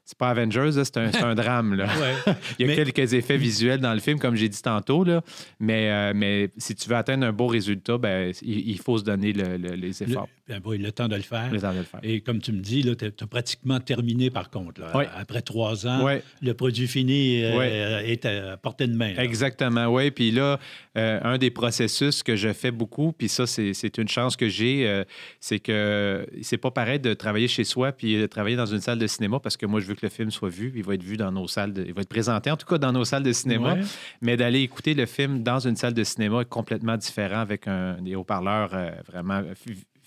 c'est 0.04 0.16
pas 0.16 0.30
Avengers, 0.30 0.70
c'est 0.72 0.96
un, 0.96 1.34
drame. 1.34 1.74
Là. 1.74 1.86
il 2.58 2.66
y 2.66 2.70
a 2.72 2.74
quelques 2.74 3.12
effets 3.12 3.36
visuels 3.36 3.78
dans 3.78 3.92
le 3.92 4.00
film, 4.00 4.18
comme 4.18 4.36
j'ai 4.36 4.48
dit 4.48 4.62
tantôt, 4.62 5.04
là, 5.04 5.20
mais, 5.60 5.90
euh, 5.90 6.12
mais 6.16 6.50
si 6.56 6.74
tu 6.74 6.88
veux 6.88 6.96
atteindre 6.96 7.26
un 7.26 7.32
beau 7.32 7.46
résultat, 7.46 7.98
ben, 7.98 8.32
il, 8.40 8.78
faut 8.78 8.96
se 8.96 9.04
donner 9.04 9.34
les 9.34 10.02
efforts. 10.02 10.28
Le, 10.48 10.54
ben, 10.54 10.60
oui, 10.64 10.78
le 10.78 10.92
temps 10.92 11.08
de 11.08 11.16
le 11.16 11.22
faire. 11.22 11.50
Le 11.52 11.60
temps 11.60 11.72
de 11.72 11.78
le 11.78 11.84
faire. 11.84 12.00
Et 12.02 12.20
comme 12.20 12.40
tu 12.40 12.52
me 12.52 12.60
dis, 12.60 12.84
tu 12.96 13.04
as 13.06 13.26
pratiquement 13.26 13.80
terminé 13.80 14.30
par 14.30 14.50
contre. 14.50 14.82
Après 15.16 15.42
trois 15.42 15.86
ans, 15.86 16.06
le 16.42 16.54
produit 16.54 16.86
fini 16.86 17.42
euh, 17.44 18.00
est 18.00 18.24
à 18.24 18.56
portée 18.56 18.86
de 18.86 18.94
main. 18.94 19.14
Exactement, 19.16 19.86
oui. 19.86 20.10
Puis 20.10 20.30
là, 20.30 20.58
euh, 20.96 21.20
un 21.22 21.38
des 21.38 21.50
processus 21.50 22.22
que 22.22 22.36
je 22.36 22.52
fais 22.52 22.70
beaucoup, 22.70 23.12
puis 23.12 23.28
ça, 23.28 23.46
c'est 23.46 23.98
une 23.98 24.08
chance 24.08 24.36
que 24.36 24.48
j'ai, 24.48 25.04
c'est 25.40 25.58
que 25.58 26.26
c'est 26.42 26.58
pas 26.58 26.70
pareil 26.70 27.00
de 27.00 27.14
travailler 27.14 27.48
chez 27.48 27.64
soi 27.64 27.92
puis 27.92 28.16
de 28.16 28.26
travailler 28.26 28.56
dans 28.56 28.66
une 28.66 28.80
salle 28.80 28.98
de 28.98 29.06
cinéma 29.06 29.40
parce 29.40 29.56
que 29.56 29.66
moi, 29.66 29.80
je 29.80 29.86
veux 29.86 29.94
que 29.94 30.06
le 30.06 30.10
film 30.10 30.30
soit 30.30 30.48
vu. 30.48 30.72
Il 30.74 30.84
va 30.84 30.94
être 30.94 31.02
vu 31.02 31.16
dans 31.16 31.32
nos 31.32 31.48
salles, 31.48 31.74
il 31.76 31.92
va 31.92 32.02
être 32.02 32.08
présenté 32.08 32.50
en 32.50 32.56
tout 32.56 32.66
cas 32.66 32.78
dans 32.78 32.92
nos 32.92 33.04
salles 33.04 33.22
de 33.22 33.32
cinéma. 33.32 33.76
Mais 34.20 34.36
d'aller 34.36 34.60
écouter 34.60 34.94
le 34.94 35.06
film 35.06 35.42
dans 35.42 35.58
une 35.58 35.76
salle 35.76 35.94
de 35.94 36.04
cinéma 36.04 36.42
est 36.42 36.48
complètement 36.48 36.96
différent 36.96 37.40
avec 37.40 37.66
un, 37.66 38.00
des 38.00 38.14
haut-parleurs 38.14 38.70
euh, 38.72 38.90
vraiment 39.06 39.42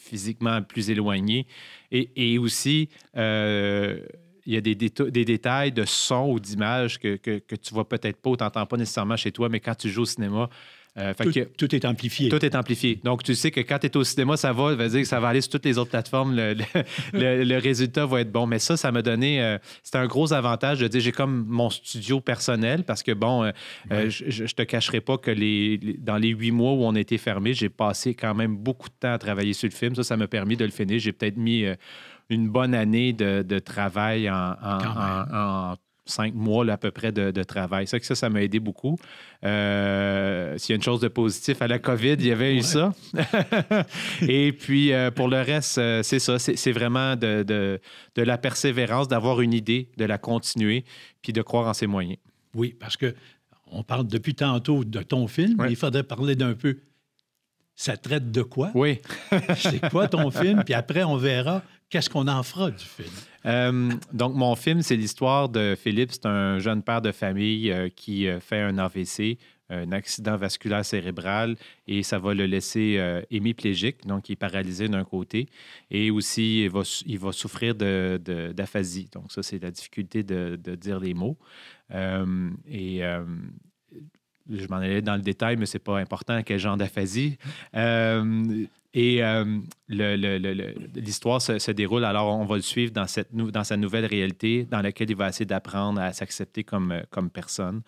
physiquement 0.01 0.61
plus 0.61 0.89
éloignés. 0.89 1.47
Et, 1.91 2.37
aussi, 2.37 2.89
euh, 3.17 3.99
il 4.45 4.53
y 4.53 4.57
a 4.57 4.61
des, 4.61 4.75
des, 4.75 5.25
détails 5.25 5.71
de 5.71 5.85
son 5.85 6.31
ou 6.31 6.39
d'image 6.39 6.99
que, 6.99 7.17
que, 7.17 7.39
que, 7.39 7.55
tu 7.55 7.73
vois 7.73 7.87
peut-être 7.87 8.17
pas 8.21 8.29
ou 8.31 8.37
tu 8.37 8.43
n'entends 8.43 8.65
pas 8.65 8.77
nécessairement 8.77 9.17
chez 9.17 9.31
toi, 9.31 9.49
mais 9.49 9.59
quand 9.59 9.75
tu 9.75 9.89
joues 9.89 10.01
au 10.03 10.05
cinéma, 10.05 10.49
euh, 10.97 11.13
tout, 11.57 11.73
est 11.73 11.85
amplifié. 11.85 12.27
Tout 12.27 12.43
est 12.43 12.53
amplifié. 12.53 12.99
Donc, 13.01 13.23
tu 13.23 13.33
sais 13.33 13.49
que 13.49 13.61
quand 13.61 13.79
tu 13.79 13.87
es 13.87 13.95
au 13.95 14.03
cinéma, 14.03 14.35
ça 14.35 14.51
va, 14.51 14.75
veut 14.75 14.89
dire 14.89 14.99
que 14.99 15.07
ça 15.07 15.21
va 15.21 15.29
aller 15.29 15.39
sur 15.39 15.51
toutes 15.51 15.63
les 15.63 15.77
autres 15.77 15.91
plateformes. 15.91 16.35
Le, 16.35 17.57
résultat 17.59 18.05
va 18.05 18.19
être 18.19 18.31
bon. 18.31 18.45
Mais 18.45 18.59
ça, 18.59 18.75
ça 18.75 18.91
m'a 18.91 19.01
donné. 19.01 19.41
Euh, 19.41 19.57
c'était 19.83 19.99
un 19.99 20.07
gros 20.07 20.33
avantage 20.33 20.79
de 20.79 20.87
dire 20.89 20.99
j'ai 20.99 21.13
comme 21.13 21.45
mon 21.47 21.69
studio 21.69 22.19
personnel 22.19 22.83
parce 22.83 23.03
que, 23.03 23.13
bon, 23.13 23.43
euh, 23.43 24.09
je, 24.09 24.43
ne 24.43 24.47
te 24.47 24.63
cacherai 24.63 24.99
pas 24.99 25.17
que 25.17 25.31
les, 25.31 25.77
dans 25.77 26.17
les 26.17 26.29
huit 26.29 26.51
mois 26.51 26.73
où 26.73 26.83
on 26.83 26.93
été 26.95 27.17
fermé, 27.17 27.53
j'ai 27.53 27.69
passé 27.69 28.13
quand 28.13 28.35
même 28.35 28.57
beaucoup 28.57 28.89
de 28.89 28.95
temps 28.99 29.13
à 29.13 29.17
travailler 29.17 29.53
sur 29.53 29.69
le 29.69 29.75
film. 29.75 29.95
Ça, 29.95 30.03
ça 30.03 30.17
m'a 30.17 30.27
permis 30.27 30.57
de 30.57 30.65
le 30.65 30.71
finir. 30.71 30.99
J'ai 30.99 31.13
peut-être 31.13 31.37
mis 31.37 31.63
une 32.29 32.49
bonne 32.49 32.73
année 32.73 33.13
de, 33.13 33.59
travail 33.59 34.29
en, 34.29 34.55
en 34.61 35.75
cinq 36.11 36.33
mois 36.33 36.69
à 36.69 36.77
peu 36.77 36.91
près 36.91 37.11
de, 37.11 37.43
travail. 37.43 37.87
Ça, 37.87 37.97
ça, 37.99 38.15
ça 38.15 38.29
m'a 38.29 38.43
aidé 38.43 38.59
beaucoup. 38.59 38.97
Euh, 39.43 40.57
s'il 40.57 40.73
y 40.73 40.73
a 40.73 40.75
une 40.75 40.83
chose 40.83 40.99
de 40.99 41.07
positif 41.07 41.61
à 41.61 41.67
la 41.67 41.79
COVID, 41.79 42.13
il 42.13 42.27
y 42.27 42.31
avait 42.31 42.55
eu 42.55 42.61
ça. 42.61 42.93
Et 44.27 44.51
puis, 44.51 44.93
euh, 44.93 45.11
pour 45.11 45.27
le 45.27 45.41
reste, 45.41 45.77
euh, 45.77 46.03
c'est 46.03 46.19
ça. 46.19 46.37
C'est 46.39 46.71
vraiment 46.71 47.15
de, 47.15 47.43
de, 47.43 47.79
la 48.21 48.37
persévérance, 48.37 49.07
d'avoir 49.07 49.41
une 49.41 49.53
idée, 49.53 49.89
de 49.97 50.05
la 50.05 50.17
continuer, 50.17 50.85
puis 51.21 51.33
de 51.33 51.41
croire 51.41 51.67
en 51.67 51.73
ses 51.73 51.87
moyens. 51.87 52.17
Oui, 52.53 52.75
parce 52.79 52.97
que 52.97 53.15
on 53.71 53.83
parle 53.83 54.05
depuis 54.05 54.35
tantôt 54.35 54.83
de 54.83 55.01
ton 55.01 55.27
film, 55.27 55.55
mais 55.57 55.69
il 55.69 55.77
faudrait 55.77 56.03
parler 56.03 56.35
d'un 56.35 56.53
peu. 56.53 56.77
Ça 57.73 57.97
traite 57.97 58.31
de 58.31 58.43
quoi? 58.43 58.69
Oui. 58.75 58.99
c'est 59.55 59.89
quoi 59.89 60.07
ton 60.07 60.29
film? 60.29 60.63
Puis 60.63 60.73
après, 60.73 61.03
on 61.03 61.15
verra 61.15 61.63
qu'est-ce 61.91 62.09
qu'on 62.09 62.27
en 62.27 62.41
fera 62.41 62.71
du 62.71 62.83
film? 62.83 63.09
Euh, 63.45 63.91
donc, 64.13 64.33
mon 64.33 64.55
film, 64.55 64.81
c'est 64.81 64.95
l'histoire 64.95 65.49
de 65.49 65.75
Philippe. 65.75 66.11
C'est 66.11 66.25
un 66.25 66.57
jeune 66.57 66.81
père 66.81 67.01
de 67.01 67.11
famille 67.11 67.71
euh, 67.71 67.89
qui 67.89 68.27
euh, 68.27 68.39
fait 68.39 68.61
un 68.61 68.77
AVC, 68.79 69.37
un 69.69 69.91
accident 69.91 70.37
vasculaire 70.37 70.83
cérébral, 70.83 71.55
et 71.87 72.01
ça 72.01 72.17
va 72.17 72.33
le 72.33 72.45
laisser 72.45 72.99
hémiplégique, 73.29 74.05
donc 74.05 74.27
il 74.27 74.33
est 74.33 74.35
paralysé 74.35 74.89
d'un 74.89 75.05
côté, 75.05 75.47
et 75.89 76.11
aussi 76.11 76.63
il 76.63 76.69
va, 77.19 77.31
souffrir 77.31 77.73
d'aphasie. 77.73 79.07
donc, 79.13 79.31
ça, 79.31 79.41
c'est 79.41 79.63
la 79.63 79.71
difficulté 79.71 80.23
de, 80.23 80.59
de, 80.61 80.75
dire 80.75 80.99
les 80.99 81.13
mots. 81.13 81.37
et 81.89 83.01
je 84.49 84.67
m'en 84.67 84.75
allais 84.75 85.01
dans 85.01 85.15
le 85.15 85.21
détail, 85.21 85.55
mais 85.55 85.65
ce 85.65 85.77
n'est 85.77 85.83
pas 85.83 85.99
important 85.99 86.43
quel 86.43 86.59
genre 86.59 86.75
d'aphasie. 86.75 87.37
Et 88.93 89.23
euh, 89.23 89.59
l'histoire 89.87 91.41
se, 91.41 91.71
déroule, 91.71 92.03
alors 92.03 92.37
on 92.37 92.43
va 92.43 92.57
le 92.57 92.61
suivre 92.61 92.91
dans, 92.91 93.07
cette 93.07 93.33
dans 93.33 93.63
sa 93.63 93.77
nouvelle 93.77 94.05
réalité 94.05 94.65
dans 94.65 94.81
laquelle 94.81 95.09
il 95.09 95.15
va 95.15 95.29
essayer 95.29 95.45
d'apprendre 95.45 96.01
à 96.01 96.11
s'accepter 96.11 96.65
comme, 96.65 96.91
euh, 96.91 97.01
comme 97.09 97.29
personne. 97.29 97.83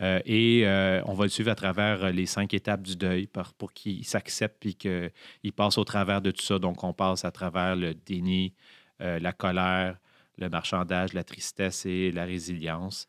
Euh, 0.00 0.20
et 0.26 0.64
on 1.06 1.14
va 1.14 1.24
le 1.24 1.30
suivre 1.30 1.50
à 1.50 1.54
travers 1.54 2.12
les 2.12 2.26
cinq 2.26 2.52
étapes 2.52 2.82
du 2.82 2.96
deuil 2.96 3.28
pour, 3.28 3.52
pour 3.54 3.72
qu'il 3.72 4.04
s'accepte 4.04 4.66
et 4.66 4.74
qu'il 4.74 5.52
passe 5.54 5.78
au 5.78 5.84
travers 5.84 6.20
de 6.20 6.32
tout 6.32 6.42
ça. 6.42 6.58
Donc 6.58 6.82
on 6.82 6.92
passe 6.92 7.24
à 7.24 7.30
travers 7.30 7.76
le 7.76 7.94
déni, 7.94 8.54
la 8.98 9.32
colère, 9.32 9.98
le 10.36 10.48
marchandage, 10.48 11.12
la 11.12 11.22
tristesse 11.24 11.86
et 11.86 12.10
la 12.10 12.24
résilience. 12.24 13.06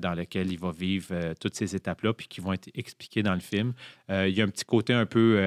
dans 0.00 0.14
lequel 0.14 0.52
il 0.52 0.58
va 0.58 0.72
vivre 0.72 1.34
toutes 1.40 1.54
ces 1.54 1.74
étapes-là, 1.74 2.12
puis 2.12 2.26
qui 2.26 2.40
vont 2.40 2.52
être 2.52 2.68
expliquées 2.74 3.22
dans 3.22 3.34
le 3.34 3.40
film. 3.40 3.72
il 4.08 4.30
y 4.30 4.40
a 4.40 4.44
un 4.44 4.48
petit 4.48 4.64
côté 4.64 4.92
un 4.92 5.06
peu 5.06 5.38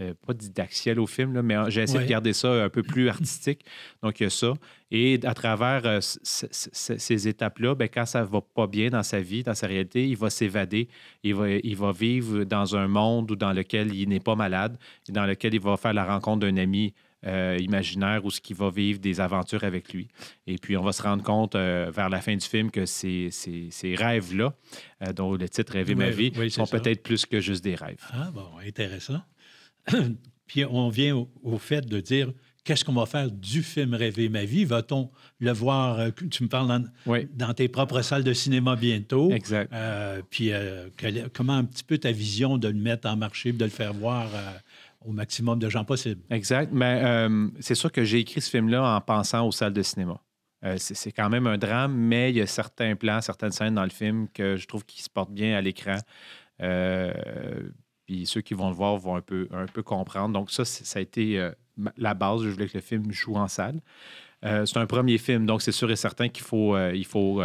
euh, 0.00 0.14
pas 0.26 0.32
didactiel 0.32 1.00
au 1.00 1.08
film, 1.08 1.40
mais 1.42 1.56
j'ai 1.70 1.82
essayé 1.82 2.04
de 2.04 2.08
garder 2.08 2.32
ça 2.32 2.52
un 2.52 2.68
peu 2.68 2.84
plus 2.84 3.08
artistique. 3.08 3.64
Donc, 4.00 4.20
il 4.20 4.24
y 4.24 4.26
a 4.26 4.30
ça. 4.30 4.52
Et 4.92 5.18
à 5.24 5.34
travers 5.34 5.84
euh, 5.86 5.98
ces 6.00 7.28
étapes-là, 7.28 7.74
ben, 7.74 7.88
quand 7.92 8.06
ça 8.06 8.20
ne 8.20 8.26
va 8.26 8.40
pas 8.40 8.68
bien 8.68 8.90
dans 8.90 9.02
sa 9.02 9.20
vie, 9.20 9.42
dans 9.42 9.54
sa 9.54 9.66
réalité, 9.66 10.08
il 10.08 10.16
va 10.16 10.30
s'évader. 10.30 10.88
Il 11.24 11.34
va, 11.34 11.50
il 11.50 11.76
va 11.76 11.90
vivre 11.90 12.44
dans 12.44 12.76
un 12.76 12.86
monde 12.86 13.34
dans 13.34 13.52
lequel 13.52 13.92
il 13.92 14.08
n'est 14.08 14.20
pas 14.20 14.36
malade, 14.36 14.78
dans 15.08 15.26
lequel 15.26 15.54
il 15.54 15.60
va 15.60 15.76
faire 15.76 15.94
la 15.94 16.04
rencontre 16.04 16.46
d'un 16.46 16.56
ami 16.58 16.94
euh, 17.26 17.56
imaginaire 17.58 18.24
ou 18.24 18.30
ce 18.30 18.40
qui 18.40 18.54
va 18.54 18.70
vivre 18.70 19.00
des 19.00 19.20
aventures 19.20 19.64
avec 19.64 19.92
lui. 19.92 20.06
Et 20.46 20.58
puis, 20.58 20.76
on 20.76 20.82
va 20.84 20.92
se 20.92 21.02
rendre 21.02 21.24
compte 21.24 21.56
vers 21.56 22.08
la 22.08 22.20
fin 22.20 22.36
du 22.36 22.46
film 22.46 22.70
que 22.70 22.86
ces, 22.86 23.30
ces, 23.32 23.94
rêves-là, 23.96 24.54
dont 25.16 25.34
le 25.34 25.48
titre 25.48 25.72
Rêver 25.72 25.96
ma 25.96 26.10
vie, 26.10 26.32
sont 26.50 26.68
peut-être 26.68 27.02
plus 27.02 27.26
que 27.26 27.40
juste 27.40 27.64
des 27.64 27.74
rêves. 27.74 28.06
Ah, 28.12 28.30
bon, 28.32 28.46
intéressant. 28.64 29.22
Puis 30.46 30.64
on 30.64 30.88
vient 30.88 31.26
au, 31.42 31.58
fait 31.58 31.82
de 31.82 32.00
dire 32.00 32.32
qu'est-ce 32.64 32.84
qu'on 32.84 32.94
va 32.94 33.06
faire 33.06 33.30
du 33.30 33.62
film 33.62 33.94
Rêver 33.94 34.28
ma 34.28 34.44
vie? 34.44 34.64
Va-t-on 34.64 35.10
le 35.40 35.52
voir? 35.52 36.00
Euh, 36.00 36.10
tu 36.30 36.42
me 36.42 36.48
parles 36.48 36.84
dans, 37.34 37.54
tes 37.54 37.68
propres 37.68 38.02
salles 38.02 38.24
de 38.24 38.32
cinéma 38.32 38.74
bientôt? 38.74 39.30
Exact. 39.30 39.72
Euh, 39.72 40.22
puis 40.28 40.52
euh, 40.52 40.88
comment 41.34 41.54
un 41.54 41.64
petit 41.64 41.84
peu 41.84 41.98
ta 41.98 42.12
vision 42.12 42.58
de 42.58 42.68
le 42.68 42.74
mettre 42.74 43.08
en 43.08 43.16
marché, 43.16 43.52
de 43.52 43.64
le 43.64 43.70
faire 43.70 43.92
voir 43.92 44.30
au 45.04 45.12
maximum 45.12 45.58
de 45.58 45.68
gens 45.68 45.84
possible? 45.84 46.22
Exact. 46.30 46.72
Mais 46.72 47.28
c'est 47.60 47.74
sûr 47.74 47.92
que 47.92 48.04
j'ai 48.04 48.18
écrit 48.18 48.40
ce 48.40 48.50
film-là 48.50 48.96
en 48.96 49.00
pensant 49.02 49.46
aux 49.46 49.52
salles 49.52 49.74
de 49.74 49.82
cinéma. 49.82 50.18
c'est 50.78 51.12
quand 51.12 51.28
même 51.28 51.46
un 51.46 51.58
drame, 51.58 51.94
mais 51.94 52.30
il 52.30 52.36
y 52.36 52.40
a 52.40 52.46
certains 52.46 52.96
plans, 52.96 53.20
certaines 53.20 53.52
scènes 53.52 53.74
dans 53.74 53.84
le 53.84 53.90
film 53.90 54.28
que 54.32 54.56
je 54.56 54.66
trouve 54.66 54.86
qui 54.86 55.02
se 55.02 55.10
portent 55.10 55.32
bien 55.32 55.56
à 55.56 55.60
l'écran. 55.60 55.98
Puis 58.08 58.24
ceux 58.24 58.40
qui 58.40 58.54
vont 58.54 58.70
le 58.70 58.74
voir 58.74 58.96
vont 58.96 59.16
un 59.16 59.20
peu, 59.20 59.46
comprendre. 59.84 60.32
Donc, 60.32 60.50
ça, 60.50 60.64
ça 60.64 60.98
a 60.98 61.02
été 61.02 61.38
euh, 61.38 61.52
la 61.98 62.14
base. 62.14 62.42
Je 62.42 62.48
voulais 62.48 62.66
que 62.66 62.78
le 62.78 62.80
film 62.80 63.12
joue 63.12 63.36
en 63.36 63.48
salle. 63.48 63.82
Euh, 64.44 64.66
c'est 64.66 64.78
un 64.78 64.86
premier 64.86 65.18
film, 65.18 65.46
donc 65.46 65.62
c'est 65.62 65.72
sûr 65.72 65.90
et 65.90 65.96
certain 65.96 66.28
qu'il 66.28 66.44
faut, 66.44 66.76
euh, 66.76 66.92
il 66.94 67.06
faut 67.06 67.42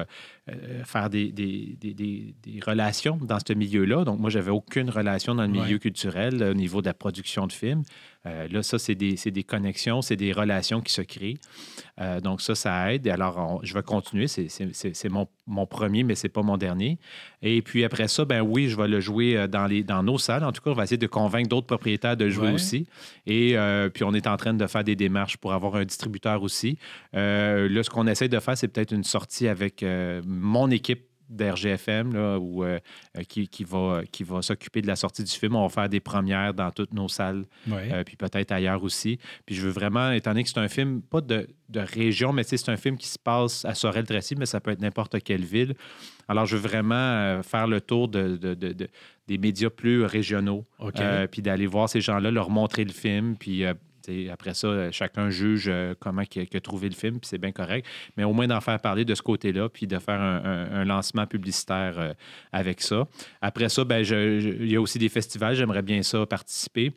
faire 0.83 1.09
des, 1.09 1.31
des, 1.31 1.77
des, 1.79 1.93
des, 1.93 2.59
relations 2.65 3.17
dans 3.17 3.37
ce 3.39 3.53
milieu-là. 3.53 4.03
Donc, 4.03 4.19
moi, 4.19 4.29
j'avais 4.29 4.51
aucune 4.51 4.89
relation 4.89 5.35
dans 5.35 5.43
le 5.43 5.47
milieu 5.47 5.77
culturel 5.77 6.43
au 6.43 6.53
niveau 6.53 6.81
de 6.81 6.87
la 6.87 6.93
production 6.93 7.47
de 7.47 7.53
films. 7.53 7.83
Euh, 8.25 8.47
là, 8.49 8.63
ça, 8.63 8.79
c'est 8.79 8.95
des, 8.95 9.15
des, 9.15 9.43
connexions, 9.43 10.01
c'est 10.01 10.15
des 10.15 10.31
relations 10.31 10.79
qui 10.79 10.93
se 10.93 11.01
créent. 11.01 11.37
Euh, 11.99 12.21
donc, 12.21 12.41
ça, 12.41 12.55
ça 12.55 12.93
aide. 12.93 13.07
Alors, 13.07 13.59
je 13.63 13.73
vais 13.73 13.83
continuer. 13.83 14.27
C'est 14.27 15.09
mon, 15.09 15.27
mon, 15.45 15.65
premier, 15.65 16.03
mais 16.03 16.15
ce 16.15 16.27
n'est 16.27 16.31
pas 16.31 16.41
mon 16.41 16.55
dernier. 16.55 16.99
Et 17.41 17.61
puis 17.61 17.83
après 17.83 18.07
ça, 18.07 18.23
ben 18.23 18.41
oui, 18.41 18.69
je 18.69 18.77
vais 18.77 18.87
le 18.87 19.01
jouer 19.01 19.35
euh, 19.35 19.47
dans, 19.47 19.65
les, 19.65 19.83
dans 19.83 20.03
nos 20.03 20.17
salles. 20.17 20.45
En 20.45 20.53
tout 20.53 20.61
cas, 20.61 20.71
on 20.71 20.73
va 20.73 20.83
essayer 20.83 20.97
de 20.97 21.07
convaincre 21.07 21.49
d'autres 21.49 21.67
propriétaires 21.67 22.15
de 22.15 22.29
jouer 22.29 22.51
aussi. 22.51 22.87
Et 23.25 23.57
puis, 23.93 24.03
on 24.03 24.13
est 24.13 24.27
en 24.27 24.37
train 24.37 24.53
de 24.53 24.67
faire 24.67 24.83
des 24.83 24.95
démarches 24.95 25.37
pour 25.37 25.53
avoir 25.53 25.75
un 25.75 25.85
distributeur 25.85 26.43
aussi. 26.43 26.77
Là, 27.13 27.83
ce 27.83 27.89
qu'on 27.89 28.07
essaie 28.07 28.29
de 28.29 28.39
faire, 28.39 28.57
c'est 28.57 28.67
peut-être 28.67 28.91
une 28.91 29.03
sortie 29.03 29.47
avec 29.47 29.85
mon 30.25 30.69
équipe 30.71 31.07
d'RGFM 31.33 32.13
là, 32.13 32.19
euh, 32.19 32.79
euh, 33.17 33.23
qui, 33.27 33.47
qui, 33.47 33.63
va, 33.63 34.01
qui 34.11 34.23
va 34.23 34.41
s'occuper 34.41 34.81
de 34.81 34.87
la 34.87 34.95
sortie 34.95 35.23
du 35.23 35.31
film. 35.31 35.55
On 35.55 35.63
va 35.63 35.69
faire 35.69 35.89
des 35.89 35.99
premières 35.99 36.53
dans 36.53 36.71
toutes 36.71 36.93
nos 36.93 37.07
salles, 37.07 37.45
euh, 37.71 38.03
puis 38.03 38.15
peut-être 38.15 38.51
ailleurs 38.51 38.83
aussi. 38.83 39.19
Puis 39.45 39.55
je 39.55 39.61
veux 39.61 39.71
vraiment, 39.71 40.11
étant 40.11 40.31
donné 40.31 40.43
que 40.43 40.49
c'est 40.49 40.59
un 40.59 40.67
film, 40.67 41.01
pas 41.01 41.21
de, 41.21 41.47
de 41.69 41.79
région, 41.79 42.33
mais 42.33 42.43
c'est 42.43 42.69
un 42.69 42.77
film 42.77 42.97
qui 42.97 43.07
se 43.07 43.19
passe 43.19 43.65
à 43.65 43.73
Sorel-Tracy, 43.73 44.35
mais 44.35 44.45
ça 44.45 44.59
peut 44.59 44.71
être 44.71 44.81
n'importe 44.81 45.21
quelle 45.23 45.43
ville. 45.43 45.73
Alors, 46.27 46.45
je 46.45 46.55
veux 46.55 46.67
vraiment 46.67 47.41
faire 47.43 47.67
le 47.67 47.81
tour 47.81 48.07
de, 48.07 48.37
de, 48.37 48.53
de, 48.53 48.87
des 49.27 49.37
médias 49.37 49.69
plus 49.69 50.05
régionaux, 50.05 50.65
puis 51.31 51.41
d'aller 51.41 51.67
voir 51.67 51.89
ces 51.89 52.01
gens-là, 52.01 52.31
leur 52.31 52.49
montrer 52.49 52.85
le 52.85 52.93
film, 52.93 53.35
puis 53.37 53.63
après 54.31 54.53
ça, 54.53 54.67
euh, 54.67 54.91
chacun 54.91 55.29
juge 55.29 55.65
euh, 55.67 55.93
comment 55.99 56.23
il 56.35 56.47
a, 56.53 56.59
trouvé 56.59 56.89
le 56.89 56.95
film, 56.95 57.19
puis 57.19 57.27
c'est 57.27 57.37
bien 57.37 57.51
correct. 57.51 57.87
Mais 58.17 58.23
au 58.23 58.33
moins 58.33 58.47
d'en 58.47 58.61
faire 58.61 58.79
parler 58.79 59.05
de 59.05 59.15
ce 59.15 59.21
côté-là, 59.21 59.69
puis 59.69 59.87
de 59.87 59.99
faire 59.99 60.19
un, 60.19 60.83
lancement 60.85 61.25
publicitaire 61.25 61.97
euh, 61.97 62.13
avec 62.51 62.81
ça. 62.81 63.07
Après 63.41 63.69
ça, 63.69 63.83
ben, 63.83 63.99
il 63.99 64.71
y 64.71 64.75
a 64.75 64.81
aussi 64.81 64.99
des 64.99 65.09
festivals, 65.09 65.55
j'aimerais 65.55 65.81
bien 65.81 66.03
ça 66.03 66.25
participer. 66.25 66.91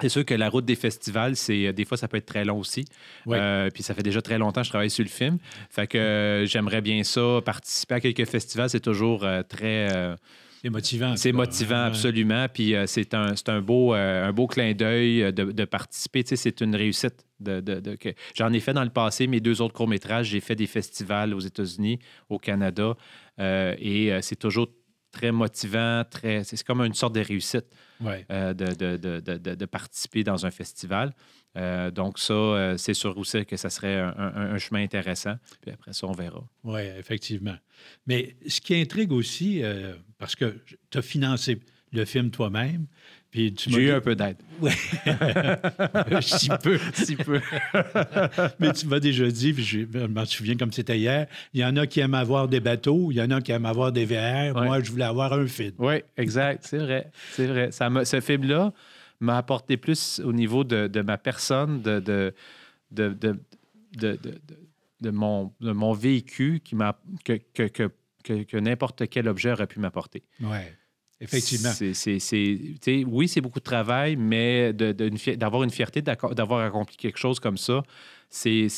C'est 0.00 0.08
sûr 0.08 0.24
que 0.24 0.34
la 0.34 0.48
route 0.48 0.64
des 0.64 0.76
festivals, 0.76 1.36
c'est 1.36 1.72
des 1.72 1.84
fois, 1.84 1.96
ça 1.96 2.08
peut 2.08 2.16
être 2.16 2.26
très 2.26 2.44
long 2.44 2.58
aussi. 2.58 2.86
Euh, 3.28 3.68
puis 3.70 3.82
ça 3.82 3.94
fait 3.94 4.02
déjà 4.02 4.22
très 4.22 4.38
longtemps 4.38 4.62
que 4.62 4.66
je 4.66 4.70
travaille 4.70 4.90
sur 4.90 5.04
le 5.04 5.10
film. 5.10 5.38
Fait 5.68 5.86
que 5.86 5.98
euh, 5.98 6.46
j'aimerais 6.46 6.80
bien 6.80 7.02
ça. 7.04 7.40
Participer 7.44 7.96
à 7.96 8.00
quelques 8.00 8.24
festivals, 8.24 8.70
c'est 8.70 8.80
toujours 8.80 9.26
très. 9.48 10.16
C'est 10.60 10.70
motivant. 10.70 11.16
C'est 11.16 11.32
motivant, 11.32 11.84
absolument. 11.84 12.46
Puis 12.52 12.74
c'est 12.86 13.14
un, 13.14 13.34
un, 13.46 13.60
beau, 13.60 13.92
un 13.94 14.32
beau 14.32 14.46
clin 14.46 14.72
d'œil 14.72 15.32
de, 15.32 15.64
participer. 15.64 16.24
Tu 16.24 16.30
sais, 16.30 16.36
c'est 16.36 16.60
une 16.60 16.76
réussite. 16.76 17.24
De, 17.38 17.62
J'en 18.34 18.52
ai 18.52 18.60
fait 18.60 18.74
dans 18.74 18.84
le 18.84 18.90
passé, 18.90 19.26
mes 19.26 19.40
deux 19.40 19.62
autres 19.62 19.74
courts-métrages. 19.74 20.26
J'ai 20.26 20.40
fait 20.40 20.56
des 20.56 20.66
festivals 20.66 21.32
aux 21.32 21.40
États-Unis, 21.40 21.98
au 22.28 22.38
Canada. 22.38 22.94
et 23.38 24.12
c'est 24.20 24.36
toujours 24.36 24.68
très 25.10 25.32
motivant, 25.32 26.04
très, 26.08 26.44
c'est 26.44 26.62
comme 26.62 26.80
une 26.82 26.94
sorte 26.94 27.14
de 27.14 27.20
réussite 27.20 27.66
euh, 28.30 28.54
de, 28.54 29.64
participer 29.66 30.24
dans 30.24 30.46
un 30.46 30.50
festival. 30.50 31.12
Euh, 31.56 31.90
donc, 31.90 32.18
ça, 32.18 32.32
euh, 32.32 32.76
c'est 32.76 32.94
sûr 32.94 33.16
aussi 33.18 33.44
que 33.44 33.56
ça 33.56 33.70
serait 33.70 33.96
un, 33.96 34.58
chemin 34.58 34.82
intéressant. 34.82 35.34
Puis 35.60 35.72
après 35.72 35.92
ça, 35.92 36.06
on 36.06 36.12
verra. 36.12 36.44
Oui, 36.64 36.82
effectivement. 36.98 37.56
Mais 38.06 38.36
ce 38.46 38.60
qui 38.60 38.74
intrigue 38.74 39.12
aussi, 39.12 39.62
parce 40.18 40.36
que 40.36 40.56
tu 40.90 40.98
as 40.98 41.02
financé 41.02 41.58
le 41.92 42.04
film 42.04 42.30
toi-même, 42.30 42.86
j'ai 43.32 43.80
eu 43.80 43.90
un 43.92 44.00
peu 44.00 44.16
d'aide. 44.16 44.36
Oui. 44.60 44.72
si 46.20 46.48
peu. 46.62 46.78
si 46.92 47.14
peu. 47.16 47.40
Mais 48.58 48.72
tu 48.72 48.86
m'as 48.86 48.98
déjà 48.98 49.28
dit, 49.28 49.52
puis 49.52 49.62
je, 49.62 49.78
me 49.78 50.24
souviens 50.24 50.56
comme 50.56 50.72
c'était 50.72 50.98
hier, 50.98 51.26
il 51.54 51.60
y 51.60 51.64
en 51.64 51.76
a 51.76 51.86
qui 51.86 52.00
aiment 52.00 52.14
avoir 52.14 52.48
des 52.48 52.60
bateaux, 52.60 53.10
il 53.12 53.18
y 53.18 53.22
en 53.22 53.30
a 53.30 53.40
qui 53.40 53.52
aiment 53.52 53.66
avoir 53.66 53.92
des 53.92 54.04
VR. 54.04 54.54
Moi, 54.54 54.82
je 54.82 54.90
voulais 54.90 55.04
avoir 55.04 55.32
un 55.32 55.46
film. 55.46 55.74
Oui, 55.78 56.02
exact. 56.16 56.64
C'est 56.66 56.78
vrai. 56.78 57.10
C'est 57.32 57.46
vrai. 57.46 57.70
Ça 57.70 57.88
ce 58.04 58.20
film-là 58.20 58.72
m'a 59.20 59.36
apporté 59.36 59.76
plus 59.76 60.20
au 60.24 60.32
niveau 60.32 60.64
de, 60.64 61.02
ma 61.02 61.18
personne, 61.18 61.82
de, 61.82 62.34
mon, 65.02 65.52
de 65.60 65.72
mon 65.72 65.92
véhicule 65.92 66.60
qui 66.60 66.76
que, 67.24 68.56
n'importe 68.58 69.08
quel 69.08 69.28
objet 69.28 69.52
aurait 69.52 69.66
pu 69.66 69.80
m'apporter. 69.80 70.22
Oui. 70.40 70.58
Effectivement. 71.20 71.70
C'est, 71.72 73.04
oui, 73.06 73.28
c'est 73.28 73.40
beaucoup 73.40 73.58
de 73.58 73.64
travail, 73.64 74.16
mais 74.16 74.72
d'avoir 74.72 75.62
une 75.62 75.70
fierté 75.70 76.00
d'avoir 76.02 76.60
accompli 76.64 76.96
quelque 76.96 77.18
chose 77.18 77.38
comme 77.38 77.58
ça, 77.58 77.82
c'est, 78.30 78.68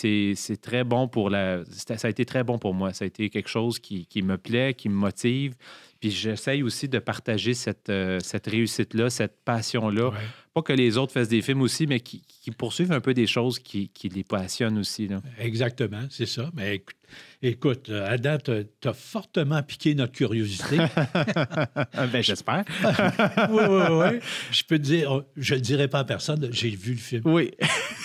très 0.60 0.82
bon 0.82 1.08
pour 1.08 1.30
la. 1.30 1.62
Ça 1.66 2.08
a 2.08 2.10
été 2.10 2.24
très 2.24 2.42
bon 2.42 2.58
pour 2.58 2.74
moi. 2.74 2.92
Ça 2.92 3.04
a 3.04 3.06
été 3.06 3.30
quelque 3.30 3.48
chose 3.48 3.78
qui, 3.78 4.06
qui 4.06 4.22
me 4.22 4.38
plaît, 4.38 4.74
qui 4.74 4.88
me 4.88 4.94
motive. 4.94 5.54
Puis 6.00 6.10
j'essaye 6.10 6.64
aussi 6.64 6.88
de 6.88 6.98
partager 6.98 7.54
cette, 7.54 7.88
euh, 7.88 8.18
cette 8.20 8.48
réussite-là, 8.48 9.08
cette 9.08 9.36
passion-là. 9.44 10.10
Pas 10.54 10.62
que 10.62 10.72
les 10.72 10.98
autres 10.98 11.12
fassent 11.12 11.28
des 11.28 11.40
films 11.40 11.62
aussi, 11.62 11.86
mais 11.86 12.00
qui, 12.00 12.22
qui 12.26 12.50
poursuivent 12.50 12.92
un 12.92 13.00
peu 13.00 13.14
des 13.14 13.26
choses 13.26 13.58
qui, 13.58 13.88
qui 13.88 14.08
les 14.08 14.24
passionnent 14.24 14.78
aussi. 14.78 15.08
Là. 15.08 15.22
Exactement, 15.38 16.02
c'est 16.10 16.26
ça. 16.26 16.50
Mais 16.54 16.76
écoute, 16.76 16.96
écoute 17.42 17.90
à 17.90 18.18
date, 18.18 18.50
tu 18.80 18.88
as 18.88 18.92
fortement 18.92 19.62
piqué 19.62 19.94
notre 19.94 20.12
curiosité. 20.12 20.76
ben, 22.12 22.22
j'espère. 22.22 22.64
oui, 23.50 23.62
oui, 23.68 23.82
oui. 23.90 24.18
Je 24.50 24.62
peux 24.64 24.78
te 24.78 24.82
dire, 24.82 25.22
je 25.36 25.54
ne 25.54 25.58
le 25.58 25.62
dirai 25.62 25.88
pas 25.88 26.00
à 26.00 26.04
personne, 26.04 26.48
j'ai 26.52 26.70
vu 26.70 26.92
le 26.92 26.98
film. 26.98 27.22
Oui. 27.24 27.50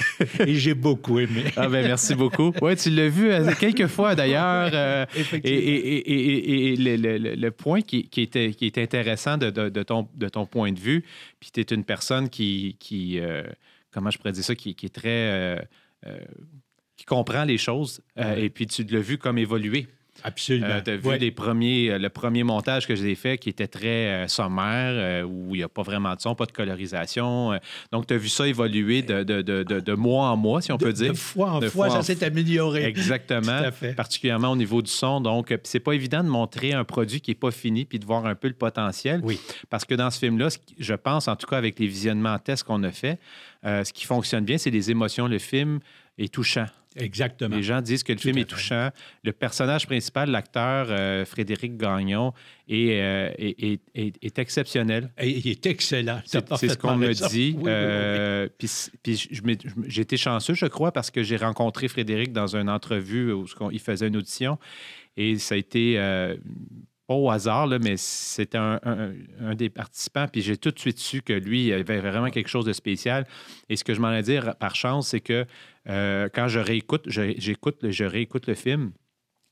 et 0.40 0.56
j'ai 0.56 0.74
beaucoup 0.74 1.20
aimé. 1.20 1.46
ah 1.56 1.68
ben 1.68 1.86
merci 1.86 2.16
beaucoup. 2.16 2.54
Oui, 2.62 2.76
tu 2.76 2.90
l'as 2.90 3.10
vu 3.10 3.32
euh, 3.32 3.52
quelques 3.60 3.88
fois 3.88 4.16
d'ailleurs. 4.16 4.70
Euh, 4.74 5.06
et, 5.44 5.50
et, 5.50 6.74
et, 6.74 6.76
le, 6.76 7.36
le, 7.36 7.52
point 7.52 7.82
qui, 7.82 8.08
qui, 8.10 8.22
était, 8.22 8.54
qui 8.54 8.66
est 8.66 8.78
intéressant 8.78 9.38
de, 9.38 9.50
de, 9.50 9.84
ton, 9.84 10.08
de 10.16 10.30
ton 10.30 10.46
point 10.46 10.72
de 10.72 10.80
vue, 10.80 11.04
puis 11.40 11.52
tu 11.52 11.60
es 11.60 11.64
une 11.64 11.84
personne 11.84 12.30
qui, 12.30 12.78
qui 12.80 13.20
euh, 13.20 13.44
comment 13.92 14.10
je 14.10 14.18
pourrais 14.18 14.32
dire 14.32 14.44
ça, 14.44 14.56
qui, 14.56 14.76
qui 14.76 14.86
est 14.88 14.96
très... 14.96 15.68
qui 16.96 17.06
comprend 17.06 17.44
les 17.44 17.58
choses, 17.58 18.02
et 18.18 18.50
puis 18.50 18.68
tu 18.68 18.84
l'as 18.84 19.00
vu 19.00 19.18
comme 19.18 19.38
évoluer. 19.38 19.88
Absolument. 20.28 20.68
Euh, 20.68 20.82
tu 20.84 20.92
as 20.92 20.98
vu 20.98 21.18
les 21.18 21.32
premiers, 21.32 21.92
euh, 21.92 21.98
le 21.98 22.10
premier 22.10 22.44
montage 22.44 22.86
que 22.86 22.96
j'ai 22.96 23.16
fait 23.16 23.38
qui 23.38 23.48
était 23.48 23.68
très 23.68 24.08
euh, 24.08 24.28
sommaire, 24.28 25.26
où 25.26 25.56
il 25.56 25.60
n'y 25.60 25.64
a 25.64 25.70
pas 25.70 25.84
vraiment 25.84 26.14
de 26.16 26.20
son, 26.20 26.36
pas 26.36 26.46
de 26.46 26.52
colorisation. 26.52 27.58
donc, 27.92 28.08
tu 28.08 28.14
as 28.14 28.18
vu 28.18 28.28
ça 28.28 28.46
évoluer 28.46 29.02
de, 29.02 29.24
de, 29.24 29.42
de, 29.42 29.64
de, 29.64 29.94
mois 29.94 30.28
en 30.28 30.36
mois, 30.36 30.62
si 30.62 30.72
on 30.74 30.78
peut 30.78 30.92
dire. 30.92 31.14
De 31.14 31.18
fois 31.18 31.52
en 31.52 31.62
fois, 31.62 31.90
ça 31.90 32.04
s'est 32.04 32.24
amélioré. 32.26 32.84
Exactement. 32.84 33.62
Particulièrement 33.96 34.52
au 34.52 34.56
niveau 34.58 34.82
du 34.82 34.92
son. 34.92 35.22
Donc, 35.22 35.58
c'est 35.64 35.80
pas 35.80 35.94
évident 35.94 36.24
de 36.24 36.30
montrer 36.30 36.74
un 36.74 36.84
produit 36.84 37.22
qui 37.22 37.32
n'est 37.32 37.36
pas 37.36 37.52
fini 37.52 37.86
puis 37.86 38.00
de 38.00 38.06
voir 38.06 38.26
un 38.26 38.36
peu 38.36 38.50
le 38.50 38.54
potentiel. 38.54 39.22
Oui. 39.24 39.40
Parce 39.70 39.86
que 39.86 39.96
dans 39.96 40.12
ce 40.12 40.20
film-là, 40.20 40.50
je 40.78 40.94
pense, 40.94 41.28
en 41.28 41.36
tout 41.38 41.48
cas 41.48 41.58
avec 41.58 41.80
les 41.80 41.88
visionnements 41.88 42.38
tests 42.38 42.64
qu'on 42.64 42.84
a 42.84 42.92
fait, 42.92 43.20
ce 43.64 43.94
qui 43.94 44.06
fonctionne 44.06 44.44
bien, 44.44 44.58
c'est 44.58 44.72
les 44.72 44.92
émotions. 44.92 45.28
Le 45.28 45.40
film 45.40 45.80
est 46.18 46.34
touchant. 46.34 46.68
Exactement. 46.98 47.56
Les 47.56 47.64
gens 47.64 47.82
disent 47.82 48.04
que 48.04 48.12
le 48.12 48.18
film 48.18 48.38
est 48.38 48.50
touchant. 48.50 48.90
Le 49.24 49.32
personnage 49.32 49.86
principal, 49.86 50.30
l'acteur 50.30 50.88
euh, 50.90 51.26
Frédéric 51.26 51.78
Gagnon, 51.78 52.34
est, 52.68 53.02
euh, 53.02 53.32
est, 53.38 53.82
est, 53.96 54.40
exceptionnel. 54.40 55.12
il 55.22 55.48
est 55.48 55.66
excellent. 55.66 56.22
C'est 56.26 56.70
ce 56.70 56.78
qu'on 56.78 56.98
me 56.98 57.14
dit. 57.30 57.58
Euh, 57.66 58.48
puis, 58.58 59.30
j'ai 59.88 60.02
été 60.02 60.18
chanceux, 60.18 60.54
je 60.54 60.66
crois, 60.66 60.92
parce 60.92 61.12
que 61.12 61.24
j'ai 61.24 61.38
rencontré 61.38 61.88
Frédéric 61.88 62.34
dans 62.34 62.56
une 62.56 62.70
entrevue 62.70 63.32
où 63.32 63.46
il 63.72 63.80
faisait 63.80 64.08
une 64.08 64.18
audition. 64.18 64.58
Et 65.16 65.38
ça 65.38 65.56
a 65.56 65.58
été 65.58 65.98
pas 67.08 67.14
au 67.14 67.30
hasard, 67.32 67.68
là, 67.68 67.80
mais 67.80 67.96
c'était 67.98 68.58
un, 68.58 69.14
des 69.56 69.70
participants, 69.70 70.28
puis 70.28 70.42
j'ai 70.42 70.58
tout 70.58 70.72
de 70.72 70.80
suite 70.80 71.00
su 71.00 71.22
que 71.22 71.34
lui, 71.34 71.68
il 71.68 71.74
avait 71.74 72.00
vraiment 72.00 72.30
quelque 72.30 72.50
chose 72.50 72.66
de 72.66 72.74
spécial. 72.74 73.26
Et 73.70 73.78
ce 73.78 73.84
que 73.84 73.94
je 73.94 74.02
m'en 74.02 74.12
ai 74.12 74.22
dit 74.22 74.38
par 74.60 74.76
chance, 74.76 75.10
c'est 75.10 75.22
que 75.22 75.46
euh, 75.90 76.28
quand 76.34 76.50
je 76.50 76.60
réécoute, 76.60 77.06
j'écoute, 77.08 77.90
je 77.90 78.04
réécoute 78.04 78.48
le 78.48 78.56
film, 78.56 78.92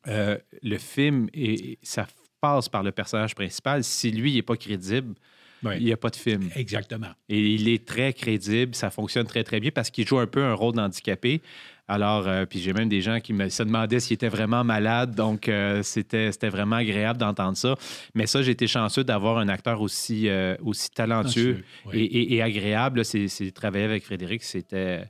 euh, 0.07 0.37
le 0.61 0.77
film, 0.77 1.29
et 1.33 1.79
ça 1.81 2.07
passe 2.41 2.67
par 2.67 2.83
le 2.83 2.91
personnage 2.91 3.33
principal. 3.35 3.83
Si 3.83 4.11
lui, 4.11 4.31
il 4.31 4.35
n'est 4.35 4.41
pas 4.41 4.57
crédible, 4.57 5.15
il 5.63 5.85
n'y 5.85 5.93
a 5.93 5.97
pas 5.97 6.09
de 6.09 6.15
film. 6.15 6.49
Exactement. 6.55 7.11
Et 7.29 7.39
il 7.39 7.67
est 7.67 7.87
très 7.87 8.13
crédible, 8.13 8.75
ça 8.75 8.89
fonctionne 8.89 9.25
très, 9.25 9.43
très 9.43 9.59
bien 9.59 9.71
parce 9.71 9.89
qu'il 9.89 10.05
joue 10.05 10.19
un 10.19 10.27
peu 10.27 10.43
un 10.43 10.53
rôle 10.53 10.75
d'handicapé. 10.75 11.41
Alors, 11.87 12.27
euh, 12.27 12.45
puis 12.45 12.59
j'ai 12.59 12.73
même 12.73 12.89
des 12.89 13.01
gens 13.01 13.19
qui 13.19 13.31
me 13.31 13.47
se 13.49 13.61
demandaient 13.61 13.99
s'il 13.99 14.15
était 14.15 14.29
vraiment 14.29 14.63
malade. 14.63 15.13
Donc, 15.13 15.47
euh, 15.47 15.83
c'était, 15.83 16.31
vraiment 16.49 16.77
agréable 16.77 17.19
d'entendre 17.19 17.57
ça. 17.57 17.75
Mais 18.15 18.25
ça, 18.25 18.41
j'ai 18.41 18.51
été 18.51 18.65
chanceux 18.65 19.03
d'avoir 19.03 19.37
un 19.37 19.47
acteur 19.49 19.81
aussi, 19.81 20.27
euh, 20.27 20.55
aussi 20.63 20.89
talentueux 20.89 21.63
et, 21.93 22.41
agréable. 22.41 23.05
C'est, 23.05 23.51
travailler 23.53 23.85
avec 23.85 24.03
Frédéric, 24.03 24.43
c'était 24.43 25.05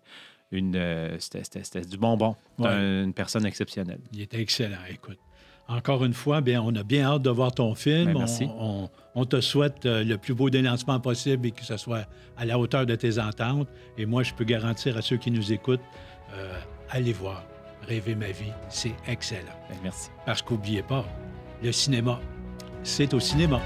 une 0.52 1.18
c'était, 1.20 1.82
du 1.82 1.98
bonbon. 1.98 2.36
Une 2.60 3.14
personne 3.14 3.46
exceptionnelle. 3.46 4.00
Il 4.12 4.22
était 4.22 4.42
excellent, 4.42 4.78
écoute. 4.90 5.20
Encore 5.68 6.06
une 6.06 6.14
fois, 6.14 6.42
bien, 6.42 6.62
on 6.62 6.76
a 6.76 6.84
bien 6.84 7.06
hâte 7.06 7.24
de 7.24 7.30
voir 7.32 7.52
ton 7.52 7.74
film. 7.74 8.14
Ben, 8.14 8.20
merci. 8.20 8.48
On, 9.16 9.26
te 9.26 9.42
souhaite 9.42 9.86
le 9.86 10.16
plus 10.18 10.34
beau 10.36 10.50
délancement 10.50 11.00
possible 11.00 11.48
et 11.48 11.52
que 11.52 11.64
ce 11.64 11.78
soit 11.78 12.06
à 12.38 12.46
la 12.46 12.60
hauteur 12.60 12.86
de 12.86 12.96
tes 12.96 13.18
ententes. 13.18 13.70
Et 13.98 14.06
moi, 14.06 14.22
je 14.24 14.34
peux 14.34 14.44
garantir 14.44 14.98
à 14.98 15.02
ceux 15.02 15.18
qui 15.18 15.32
nous 15.32 15.54
écoutent 15.54 15.82
euh, 16.38 16.60
allez 16.90 17.14
voir 17.14 17.44
Rêver 17.88 18.16
ma 18.16 18.32
vie, 18.32 18.52
c'est 18.68 18.96
excellent. 19.08 19.54
Merci. 19.84 20.10
Parce 20.26 20.42
qu'oubliez 20.42 20.82
pas, 20.82 21.06
le 21.62 21.72
cinéma, 21.72 22.20
c'est 22.84 23.14
au 23.14 23.20
cinéma. 23.20 23.62